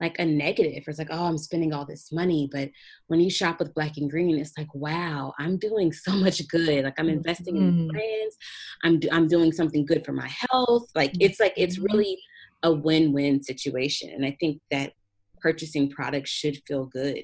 [0.00, 0.84] like a negative.
[0.86, 2.48] It's like, oh, I'm spending all this money.
[2.50, 2.70] But
[3.08, 6.84] when you shop with black and green, it's like, wow, I'm doing so much good.
[6.84, 7.80] Like I'm investing mm-hmm.
[7.80, 8.36] in brands.
[8.84, 10.88] I'm I'm doing something good for my health.
[10.94, 11.86] Like it's like it's mm-hmm.
[11.86, 12.18] really
[12.62, 14.10] a win-win situation.
[14.10, 14.92] And I think that
[15.40, 17.22] purchasing products should feel good.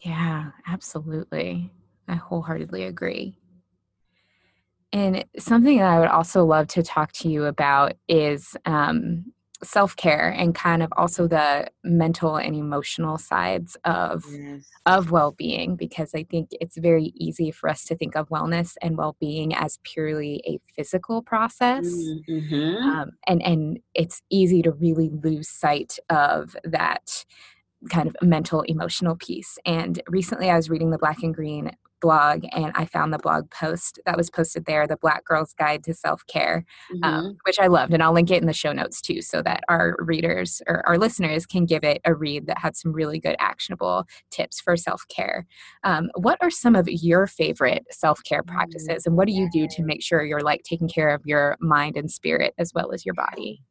[0.00, 1.70] Yeah, absolutely.
[2.08, 3.36] I wholeheartedly agree.
[4.92, 9.32] And something that I would also love to talk to you about is um,
[9.62, 14.66] self care and kind of also the mental and emotional sides of yes.
[14.86, 18.76] of well being because I think it's very easy for us to think of wellness
[18.80, 22.88] and well being as purely a physical process, mm-hmm.
[22.88, 27.24] um, and and it's easy to really lose sight of that
[27.88, 29.58] kind of mental emotional piece.
[29.64, 33.50] And recently, I was reading the Black and Green blog and I found the blog
[33.50, 37.04] post that was posted there, the Black Girl's Guide to Self Care, um, mm-hmm.
[37.04, 37.92] um, which I loved.
[37.92, 40.98] And I'll link it in the show notes too, so that our readers or our
[40.98, 45.04] listeners can give it a read that had some really good actionable tips for self
[45.08, 45.46] care.
[45.84, 48.56] Um, what are some of your favorite self care mm-hmm.
[48.56, 51.56] practices and what do you do to make sure you're like taking care of your
[51.60, 53.62] mind and spirit as well as your body?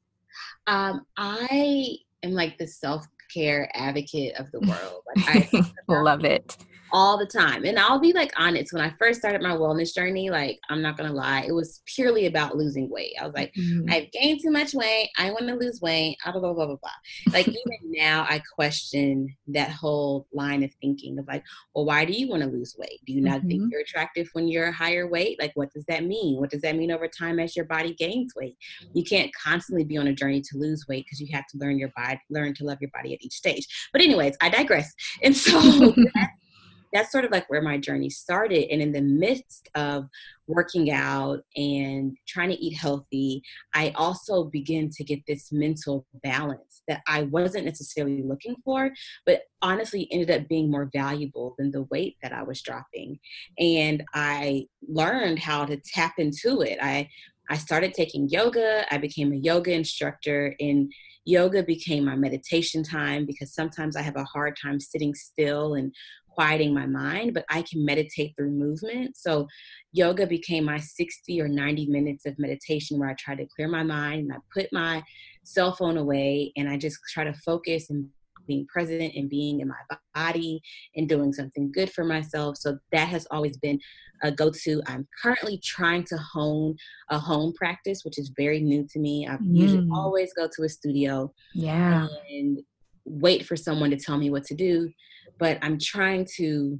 [0.67, 5.03] Um, I am like the self care advocate of the world.
[5.15, 6.57] Like I love it
[6.91, 7.65] all the time.
[7.65, 10.97] And I'll be like honest, when I first started my wellness journey, like I'm not
[10.97, 13.13] gonna lie, it was purely about losing weight.
[13.19, 13.91] I was like, mm-hmm.
[13.91, 17.33] I've gained too much weight, I want to lose weight, blah blah blah blah blah.
[17.33, 22.13] Like even now I question that whole line of thinking of like, well, why do
[22.13, 22.99] you want to lose weight?
[23.05, 23.47] Do you not mm-hmm.
[23.47, 25.39] think you're attractive when you're a higher weight?
[25.39, 26.39] Like what does that mean?
[26.39, 28.57] What does that mean over time as your body gains weight?
[28.93, 31.77] You can't constantly be on a journey to lose weight because you have to learn
[31.77, 33.67] your body learn to love your body at each stage.
[33.91, 34.93] But anyways, I digress.
[35.23, 35.59] And so
[36.93, 38.71] that's sort of like where my journey started.
[38.71, 40.07] And in the midst of
[40.47, 46.81] working out and trying to eat healthy, I also began to get this mental balance
[46.87, 48.91] that I wasn't necessarily looking for,
[49.25, 53.19] but honestly ended up being more valuable than the weight that I was dropping.
[53.59, 56.79] And I learned how to tap into it.
[56.81, 57.09] I
[57.51, 58.85] I started taking yoga.
[58.91, 60.91] I became a yoga instructor and
[61.25, 65.93] yoga became my meditation time because sometimes I have a hard time sitting still and
[66.29, 69.17] quieting my mind, but I can meditate through movement.
[69.17, 69.47] So
[69.91, 73.83] yoga became my 60 or 90 minutes of meditation where I try to clear my
[73.83, 75.03] mind and I put my
[75.43, 78.07] cell phone away and I just try to focus and
[78.47, 80.59] being present and being in my body
[80.95, 82.57] and doing something good for myself.
[82.57, 83.79] So that has always been
[84.23, 84.81] a go to.
[84.87, 86.75] I'm currently trying to hone
[87.09, 89.27] a home practice, which is very new to me.
[89.27, 89.55] I mm.
[89.55, 91.31] usually always go to a studio.
[91.53, 92.07] Yeah.
[92.29, 92.59] And
[93.09, 94.89] wait for someone to tell me what to do
[95.39, 96.79] but I'm trying to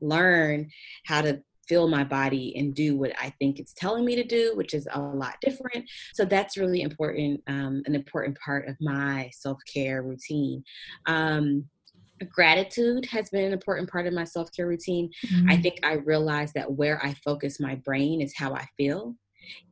[0.00, 0.70] learn
[1.04, 4.52] how to feel my body and do what I think it's telling me to do,
[4.56, 5.84] which is a lot different.
[6.14, 10.64] So that's really important, um, an important part of my self care routine.
[11.06, 11.66] Um,
[12.30, 15.10] gratitude has been an important part of my self care routine.
[15.26, 15.50] Mm-hmm.
[15.50, 19.14] I think I realized that where I focus my brain is how I feel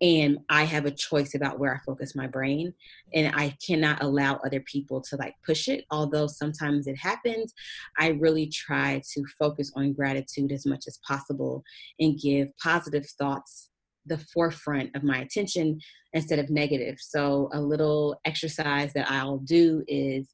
[0.01, 2.73] and I have a choice about where I focus my brain
[3.15, 7.53] and I cannot allow other people to like push it although sometimes it happens
[7.99, 11.63] I really try to focus on gratitude as much as possible
[11.99, 13.71] and give positive thoughts
[14.07, 15.81] the forefront of my attention
[16.13, 16.97] instead of negative.
[17.01, 20.29] So a little exercise that I'll do is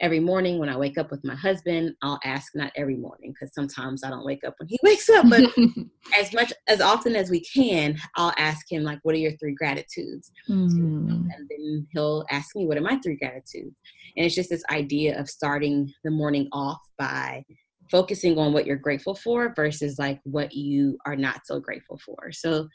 [0.00, 3.54] every morning when I wake up with my husband, I'll ask not every morning because
[3.54, 5.42] sometimes I don't wake up when he wakes up, but
[6.18, 9.54] as much as often as we can, I'll ask him like, "What are your three
[9.54, 11.28] gratitudes?" Mm.
[11.34, 13.76] And then he'll ask me, "What are my three gratitudes?"
[14.16, 17.44] And it's just this idea of starting the morning off by
[17.90, 22.30] focusing on what you're grateful for versus like what you are not so grateful for.
[22.30, 22.68] So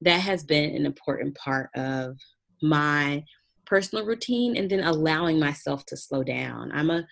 [0.00, 2.16] that has been an important part of
[2.62, 3.22] my
[3.66, 6.70] personal routine and then allowing myself to slow down.
[6.72, 7.06] I'm a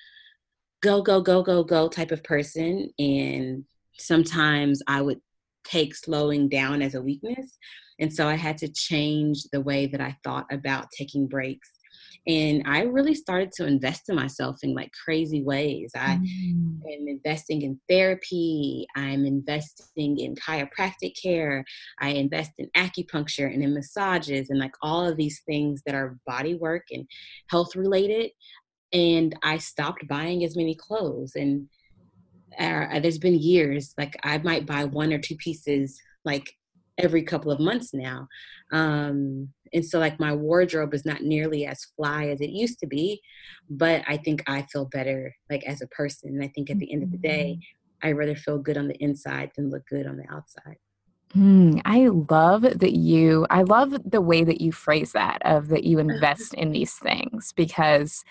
[0.83, 2.91] go, go, go, go, go type of person.
[2.99, 3.65] And
[3.99, 5.21] sometimes I would
[5.65, 7.59] take slowing down as a weakness.
[7.99, 11.71] And so I had to change the way that I thought about taking breaks
[12.27, 16.81] and i really started to invest in myself in like crazy ways i mm.
[16.93, 21.65] am investing in therapy i'm investing in chiropractic care
[22.01, 26.19] i invest in acupuncture and in massages and like all of these things that are
[26.27, 27.07] body work and
[27.49, 28.31] health related
[28.93, 31.67] and i stopped buying as many clothes and
[32.59, 36.53] uh, there's been years like i might buy one or two pieces like
[37.03, 38.27] every couple of months now
[38.73, 42.87] um and so like my wardrobe is not nearly as fly as it used to
[42.87, 43.21] be
[43.69, 46.93] but i think i feel better like as a person and i think at the
[46.93, 48.09] end of the day mm-hmm.
[48.09, 50.77] i rather feel good on the inside than look good on the outside
[51.37, 55.85] Mm, I love that you, I love the way that you phrase that of that
[55.85, 58.25] you invest in these things because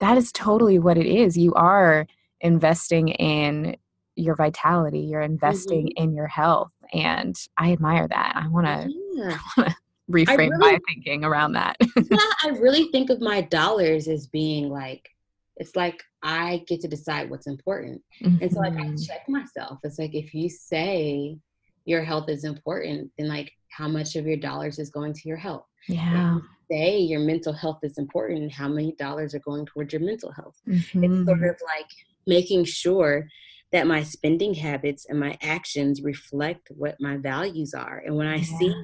[0.00, 1.38] that is totally what it is.
[1.38, 2.06] You are
[2.40, 3.76] investing in
[4.16, 6.04] your vitality, you're investing mm-hmm.
[6.04, 6.72] in your health.
[6.92, 8.32] And I admire that.
[8.36, 9.38] I want to yeah.
[10.10, 11.76] reframe really, my thinking around that.
[11.80, 15.08] yeah, I really think of my dollars as being like,
[15.56, 18.02] it's like I get to decide what's important.
[18.22, 18.42] Mm-hmm.
[18.42, 18.96] And so like I mm-hmm.
[18.96, 19.78] check myself.
[19.84, 21.38] It's like if you say
[21.84, 25.36] your health is important, then like how much of your dollars is going to your
[25.36, 25.66] health?
[25.88, 26.38] Yeah.
[26.70, 30.56] say your mental health is important, how many dollars are going towards your mental health?
[30.66, 31.04] Mm-hmm.
[31.04, 31.90] It's sort of like
[32.26, 33.28] making sure
[33.74, 38.00] that my spending habits and my actions reflect what my values are.
[38.06, 38.58] And when I yeah.
[38.58, 38.74] see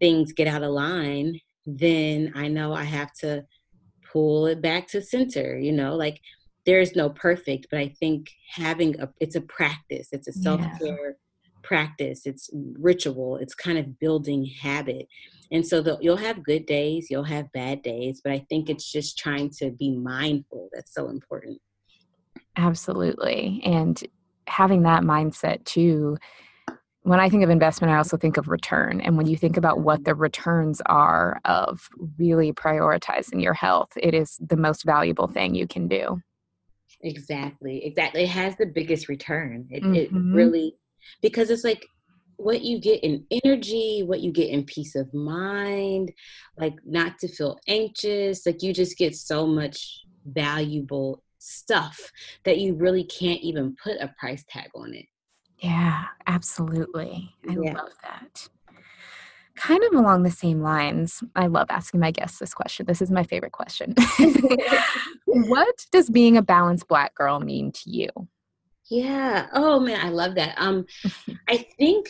[0.00, 3.44] things get out of line, then I know I have to
[4.12, 6.20] pull it back to center, you know, like
[6.66, 11.10] there is no perfect, but I think having a it's a practice, it's a self-care
[11.10, 11.52] yeah.
[11.62, 15.06] practice, it's ritual, it's kind of building habit.
[15.52, 18.90] And so the, you'll have good days, you'll have bad days, but I think it's
[18.90, 21.60] just trying to be mindful that's so important.
[22.56, 23.60] Absolutely.
[23.64, 24.02] And
[24.46, 26.16] having that mindset too
[27.04, 29.02] when I think of investment, I also think of return.
[29.02, 34.14] And when you think about what the returns are of really prioritizing your health, it
[34.14, 36.22] is the most valuable thing you can do.
[37.02, 37.84] Exactly.
[37.84, 38.22] Exactly.
[38.22, 39.68] It has the biggest return.
[39.70, 39.94] It, mm-hmm.
[39.94, 40.76] it really,
[41.20, 41.84] because it's like
[42.36, 46.10] what you get in energy, what you get in peace of mind,
[46.56, 48.46] like not to feel anxious.
[48.46, 52.10] Like you just get so much valuable stuff
[52.44, 55.06] that you really can't even put a price tag on it.
[55.58, 57.34] Yeah, absolutely.
[57.48, 57.74] I yeah.
[57.74, 58.48] love that.
[59.56, 62.86] Kind of along the same lines, I love asking my guests this question.
[62.86, 63.94] This is my favorite question.
[65.26, 68.08] what does being a balanced black girl mean to you?
[68.90, 69.46] Yeah.
[69.52, 70.54] Oh man, I love that.
[70.58, 70.86] Um
[71.48, 72.08] I think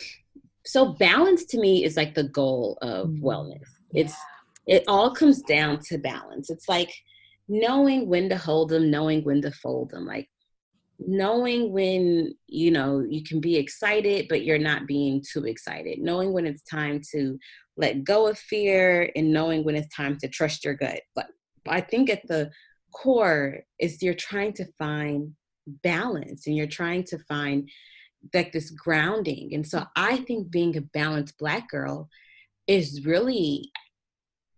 [0.65, 3.25] so balance to me is like the goal of mm-hmm.
[3.25, 3.67] wellness.
[3.93, 4.15] It's
[4.65, 4.77] yeah.
[4.77, 6.49] it all comes down to balance.
[6.49, 6.91] It's like
[7.47, 10.05] knowing when to hold them, knowing when to fold them.
[10.05, 10.29] Like
[10.99, 16.31] knowing when you know you can be excited but you're not being too excited knowing
[16.31, 17.37] when it's time to
[17.75, 21.27] let go of fear and knowing when it's time to trust your gut but
[21.67, 22.49] i think at the
[22.93, 25.33] core is you're trying to find
[25.83, 27.69] balance and you're trying to find
[28.33, 32.07] like this grounding and so i think being a balanced black girl
[32.67, 33.69] is really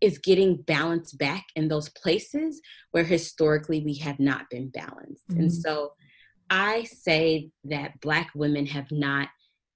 [0.02, 5.42] is getting balance back in those places where historically we have not been balanced mm-hmm.
[5.42, 5.92] and so
[6.50, 9.30] I say that Black women have not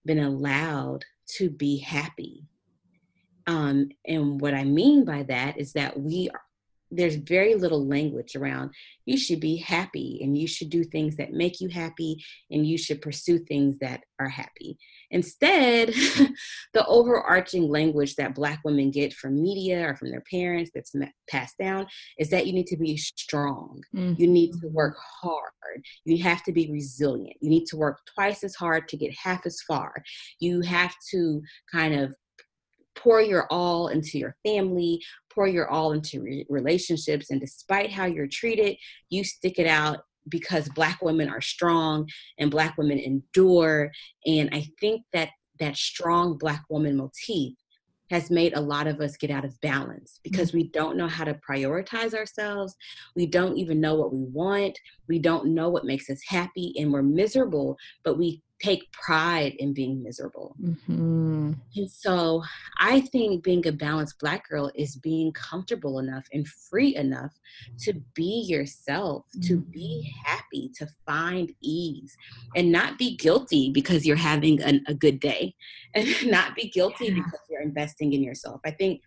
[0.06, 1.06] been allowed
[1.38, 2.46] to be happy.
[3.48, 6.42] Um, and what I mean by that is that we are,
[6.92, 8.72] there's very little language around
[9.06, 12.78] you should be happy and you should do things that make you happy and you
[12.78, 14.78] should pursue things that are happy.
[15.10, 15.90] Instead,
[16.74, 20.94] the overarching language that Black women get from media or from their parents that's
[21.30, 21.88] passed down
[22.20, 23.82] is that you need to be strong.
[23.96, 24.22] Mm-hmm.
[24.22, 25.52] You need to work hard.
[26.06, 27.38] You have to be resilient.
[27.42, 29.94] You need to work twice as hard to get half as far.
[30.40, 32.16] You have to kind of
[32.96, 35.02] pour your all into your family,
[35.34, 37.30] pour your all into re- relationships.
[37.30, 38.78] And despite how you're treated,
[39.10, 43.92] you stick it out because Black women are strong and Black women endure.
[44.26, 45.30] And I think that
[45.60, 47.54] that strong Black woman motif
[48.12, 50.58] has made a lot of us get out of balance because Mm-hmm.
[50.58, 52.76] we don't know how to prioritize ourselves.
[53.16, 54.78] We don't even know what we want.
[55.08, 59.74] We don't know what makes us happy, and we're miserable, but we take pride in
[59.74, 60.56] being miserable.
[60.60, 62.44] hmm And so
[62.80, 67.32] I think being a balanced black girl is being comfortable enough and free enough
[67.84, 72.16] to be yourself, to be happy, to find ease,
[72.56, 75.56] and not be guilty because you're having an, a good day,
[75.96, 77.16] and not be guilty Yeah.
[77.16, 78.62] because you're investing in yourself.
[78.66, 79.02] I think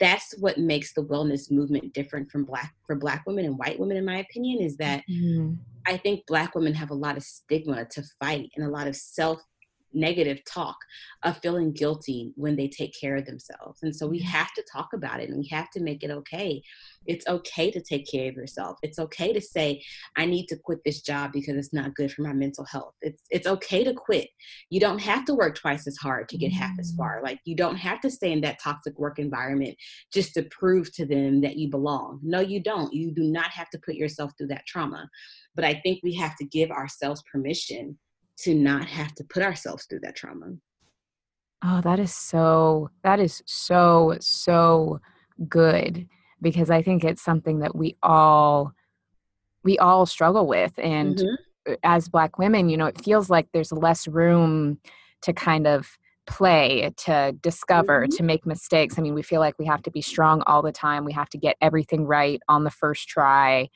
[0.00, 3.96] that's what makes the wellness movement different from black for black women and white women
[3.96, 5.58] in my opinion is that Mhm.
[5.86, 8.96] I think black women have a lot of stigma to fight and a lot of
[8.96, 9.40] self
[9.94, 10.76] negative talk
[11.22, 13.80] of feeling guilty when they take care of themselves.
[13.82, 14.28] And so we mm-hmm.
[14.28, 16.62] have to talk about it and we have to make it okay.
[17.06, 18.78] It's okay to take care of yourself.
[18.82, 19.82] It's okay to say
[20.16, 22.94] I need to quit this job because it's not good for my mental health.
[23.00, 24.28] It's it's okay to quit.
[24.70, 26.98] You don't have to work twice as hard to get half as mm-hmm.
[26.98, 27.20] far.
[27.22, 29.76] Like you don't have to stay in that toxic work environment
[30.12, 32.20] just to prove to them that you belong.
[32.22, 32.92] No, you don't.
[32.92, 35.08] You do not have to put yourself through that trauma.
[35.54, 37.98] But I think we have to give ourselves permission
[38.38, 40.52] to not have to put ourselves through that trauma.
[41.64, 45.00] Oh, that is so, that is so, so
[45.48, 46.08] good
[46.40, 48.72] because I think it's something that we all,
[49.62, 50.76] we all struggle with.
[50.78, 51.76] And Mhm.
[51.84, 54.80] as Black women, you know, it feels like there's less room
[55.22, 58.16] to kind of play, to discover, Mhm.
[58.16, 58.98] to make mistakes.
[58.98, 61.04] I mean, we feel like we have to be strong all the time.
[61.04, 63.68] We have to get everything right on the first try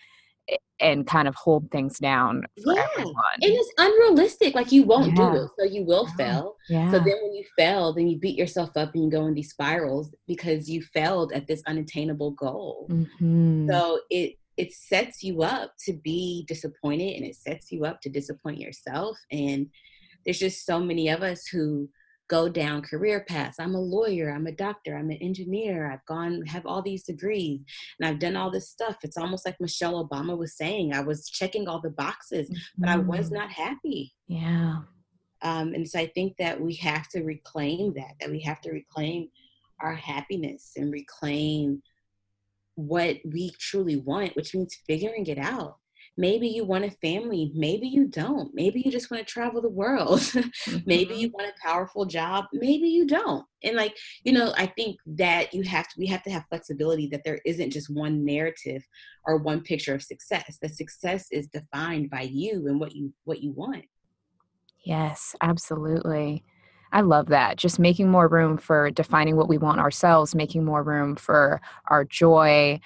[0.79, 2.87] and kind of hold things down for Yeah.
[2.93, 3.15] everyone.
[3.41, 4.55] And it's unrealistic.
[4.55, 5.31] Like you won't Yeah.
[5.33, 5.51] do it.
[5.59, 6.17] So you will Yeah.
[6.17, 6.57] fail.
[6.69, 6.91] yeah.
[6.91, 9.51] So then when you fail, then you beat yourself up and you go in these
[9.51, 12.87] spirals because you failed at this unattainable goal.
[12.91, 13.69] Mhm.
[13.71, 18.09] So it it sets you up to be disappointed and it sets you up to
[18.09, 19.19] disappoint yourself.
[19.31, 19.69] And
[20.25, 21.91] there's just so many of us who
[22.29, 23.59] go down career paths.
[23.61, 27.61] I'm a lawyer, I'm a doctor, I'm an engineer, I've gone have all these degrees
[27.99, 28.97] and I've done all this stuff.
[29.03, 32.97] It's almost like Michelle Obama was saying, I was checking all the boxes, but I
[32.97, 33.35] was Mhm.
[33.35, 34.15] not happy.
[34.27, 34.83] Yeah.
[35.43, 38.73] Um, and so I think that we have to reclaim that, that we have to
[38.73, 39.31] reclaim
[39.81, 41.83] our happiness and reclaim
[42.75, 45.79] what we truly want, which means figuring it out.
[46.19, 48.55] Maybe you want a family, maybe you don't.
[48.55, 50.21] Maybe you just want to travel the world.
[50.87, 51.17] maybe Mhm.
[51.17, 53.45] you want a powerful job, maybe you don't.
[53.63, 57.09] And like, you know, I think that you have to we have to have flexibility
[57.09, 58.83] that there isn't just one narrative
[59.27, 60.59] or one picture of success.
[60.63, 63.85] That success is defined by you and what you what you want.
[64.85, 66.45] Yes, absolutely.
[66.97, 67.59] I love that.
[67.59, 72.07] Just making more room for defining what we want ourselves, making more room for our
[72.07, 72.81] joy,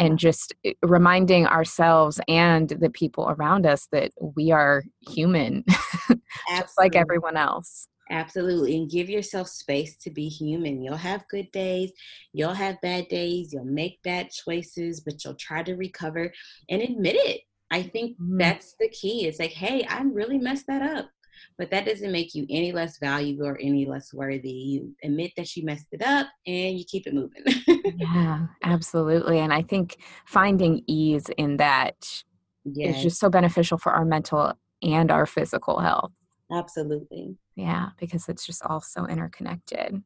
[0.00, 5.64] and just eh, reminding ourselves and the people around us that we are human,
[6.58, 7.86] just like everyone else.
[8.10, 8.76] Absolutely.
[8.76, 10.82] And give yourself space to be human.
[10.82, 11.92] You'll have good days,
[12.32, 16.32] you'll have bad days, you'll make bad choices, but you'll try to recover
[16.68, 17.42] and admit it.
[17.70, 18.40] I think Mm.
[18.40, 19.26] that's the key.
[19.26, 21.10] It's like, hey, I really messed that up.
[21.58, 24.50] But that doesn't make you any less valuable or any less worthy.
[24.50, 27.44] You admit that you messed it up and you keep it moving.
[27.96, 29.38] Yeah, absolutely.
[29.38, 32.22] And I think finding ease in that is
[32.64, 36.12] yes, just so beneficial for our mental and our physical health.
[36.50, 37.36] absolutely.
[37.54, 40.02] Yeah, because it's just all so interconnected.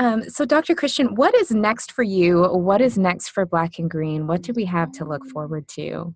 [0.00, 0.74] Um, so, Dr.
[0.74, 2.42] Kristian, what is next for you?
[2.44, 4.26] What is next for Black and Green?
[4.26, 6.14] What do we have to look forward to?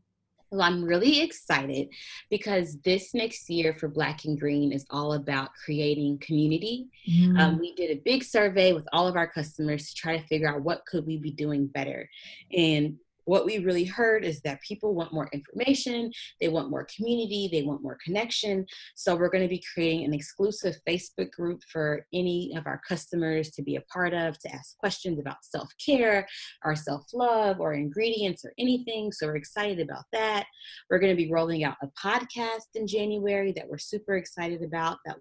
[0.51, 1.89] Well, I'm really excited
[2.31, 6.87] because this next year for Black and Green is all about creating community.
[7.11, 7.39] Mm.
[7.39, 10.49] Um, we did a big survey with all of our customers to try to figure
[10.49, 12.09] out what could we be doing better.
[12.57, 12.97] And
[13.29, 16.11] what we really heard is that people want more information,
[16.41, 18.65] they want more community, they want more connection.
[18.97, 23.51] So we're going to be creating an exclusive Facebook group for any of our customers
[23.51, 26.27] to be a part of to ask questions about self-care,
[26.65, 29.13] or self-love, or ingredients or anything.
[29.13, 30.47] So we're excited about that.
[30.89, 35.01] We're going to be rolling out a podcast in January that we're super excited about
[35.05, 35.17] that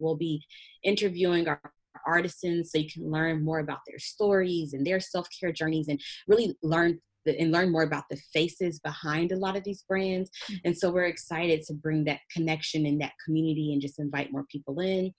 [0.00, 0.42] we'll be
[0.82, 1.60] interviewing our
[2.04, 6.56] artisans so you can learn more about their stories and their self-care journeys and really
[6.64, 10.30] learn the, and learn more about the faces behind a lot of these brands.
[10.64, 14.44] And so we're excited to bring that connection and that community and just invite more
[14.50, 15.12] people in.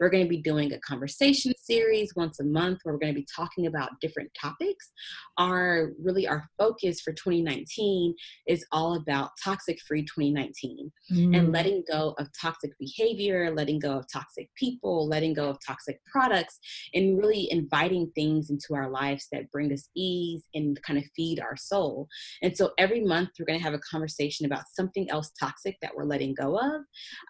[0.00, 3.20] We're going to be doing a conversation series once a month where we're going to
[3.20, 4.90] be talking about different topics.
[5.38, 8.14] Our really our focus for 2019
[8.46, 11.52] is all about toxic free 2019 and Mm.
[11.54, 16.58] letting go of toxic behavior, letting go of toxic people, letting go of toxic products,
[16.94, 21.40] and really inviting things into our lives that bring us ease and kind of feed
[21.40, 22.08] our our soul.
[22.42, 25.94] And so every month we're going to have a conversation about something else toxic that
[25.96, 26.82] we're letting go of.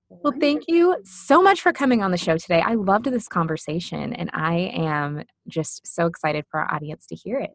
[0.10, 2.60] Well, thank you so much for coming on the show today.
[2.60, 7.40] I loved this conversation and I am just so excited for our audience to hear
[7.40, 7.52] it.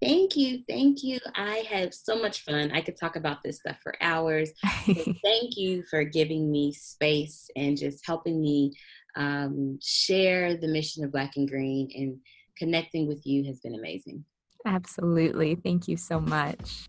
[0.00, 0.62] Thank you.
[0.68, 1.18] Thank you.
[1.34, 2.70] I had so much fun.
[2.72, 4.50] I could talk about this stuff for hours.
[4.64, 8.72] Thank you for giving me space and just helping me
[9.16, 12.18] um, share the mission of Black and Green and
[12.56, 14.24] connecting with you has been amazing.
[14.64, 15.56] Absolutely.
[15.56, 16.88] Thank you so much.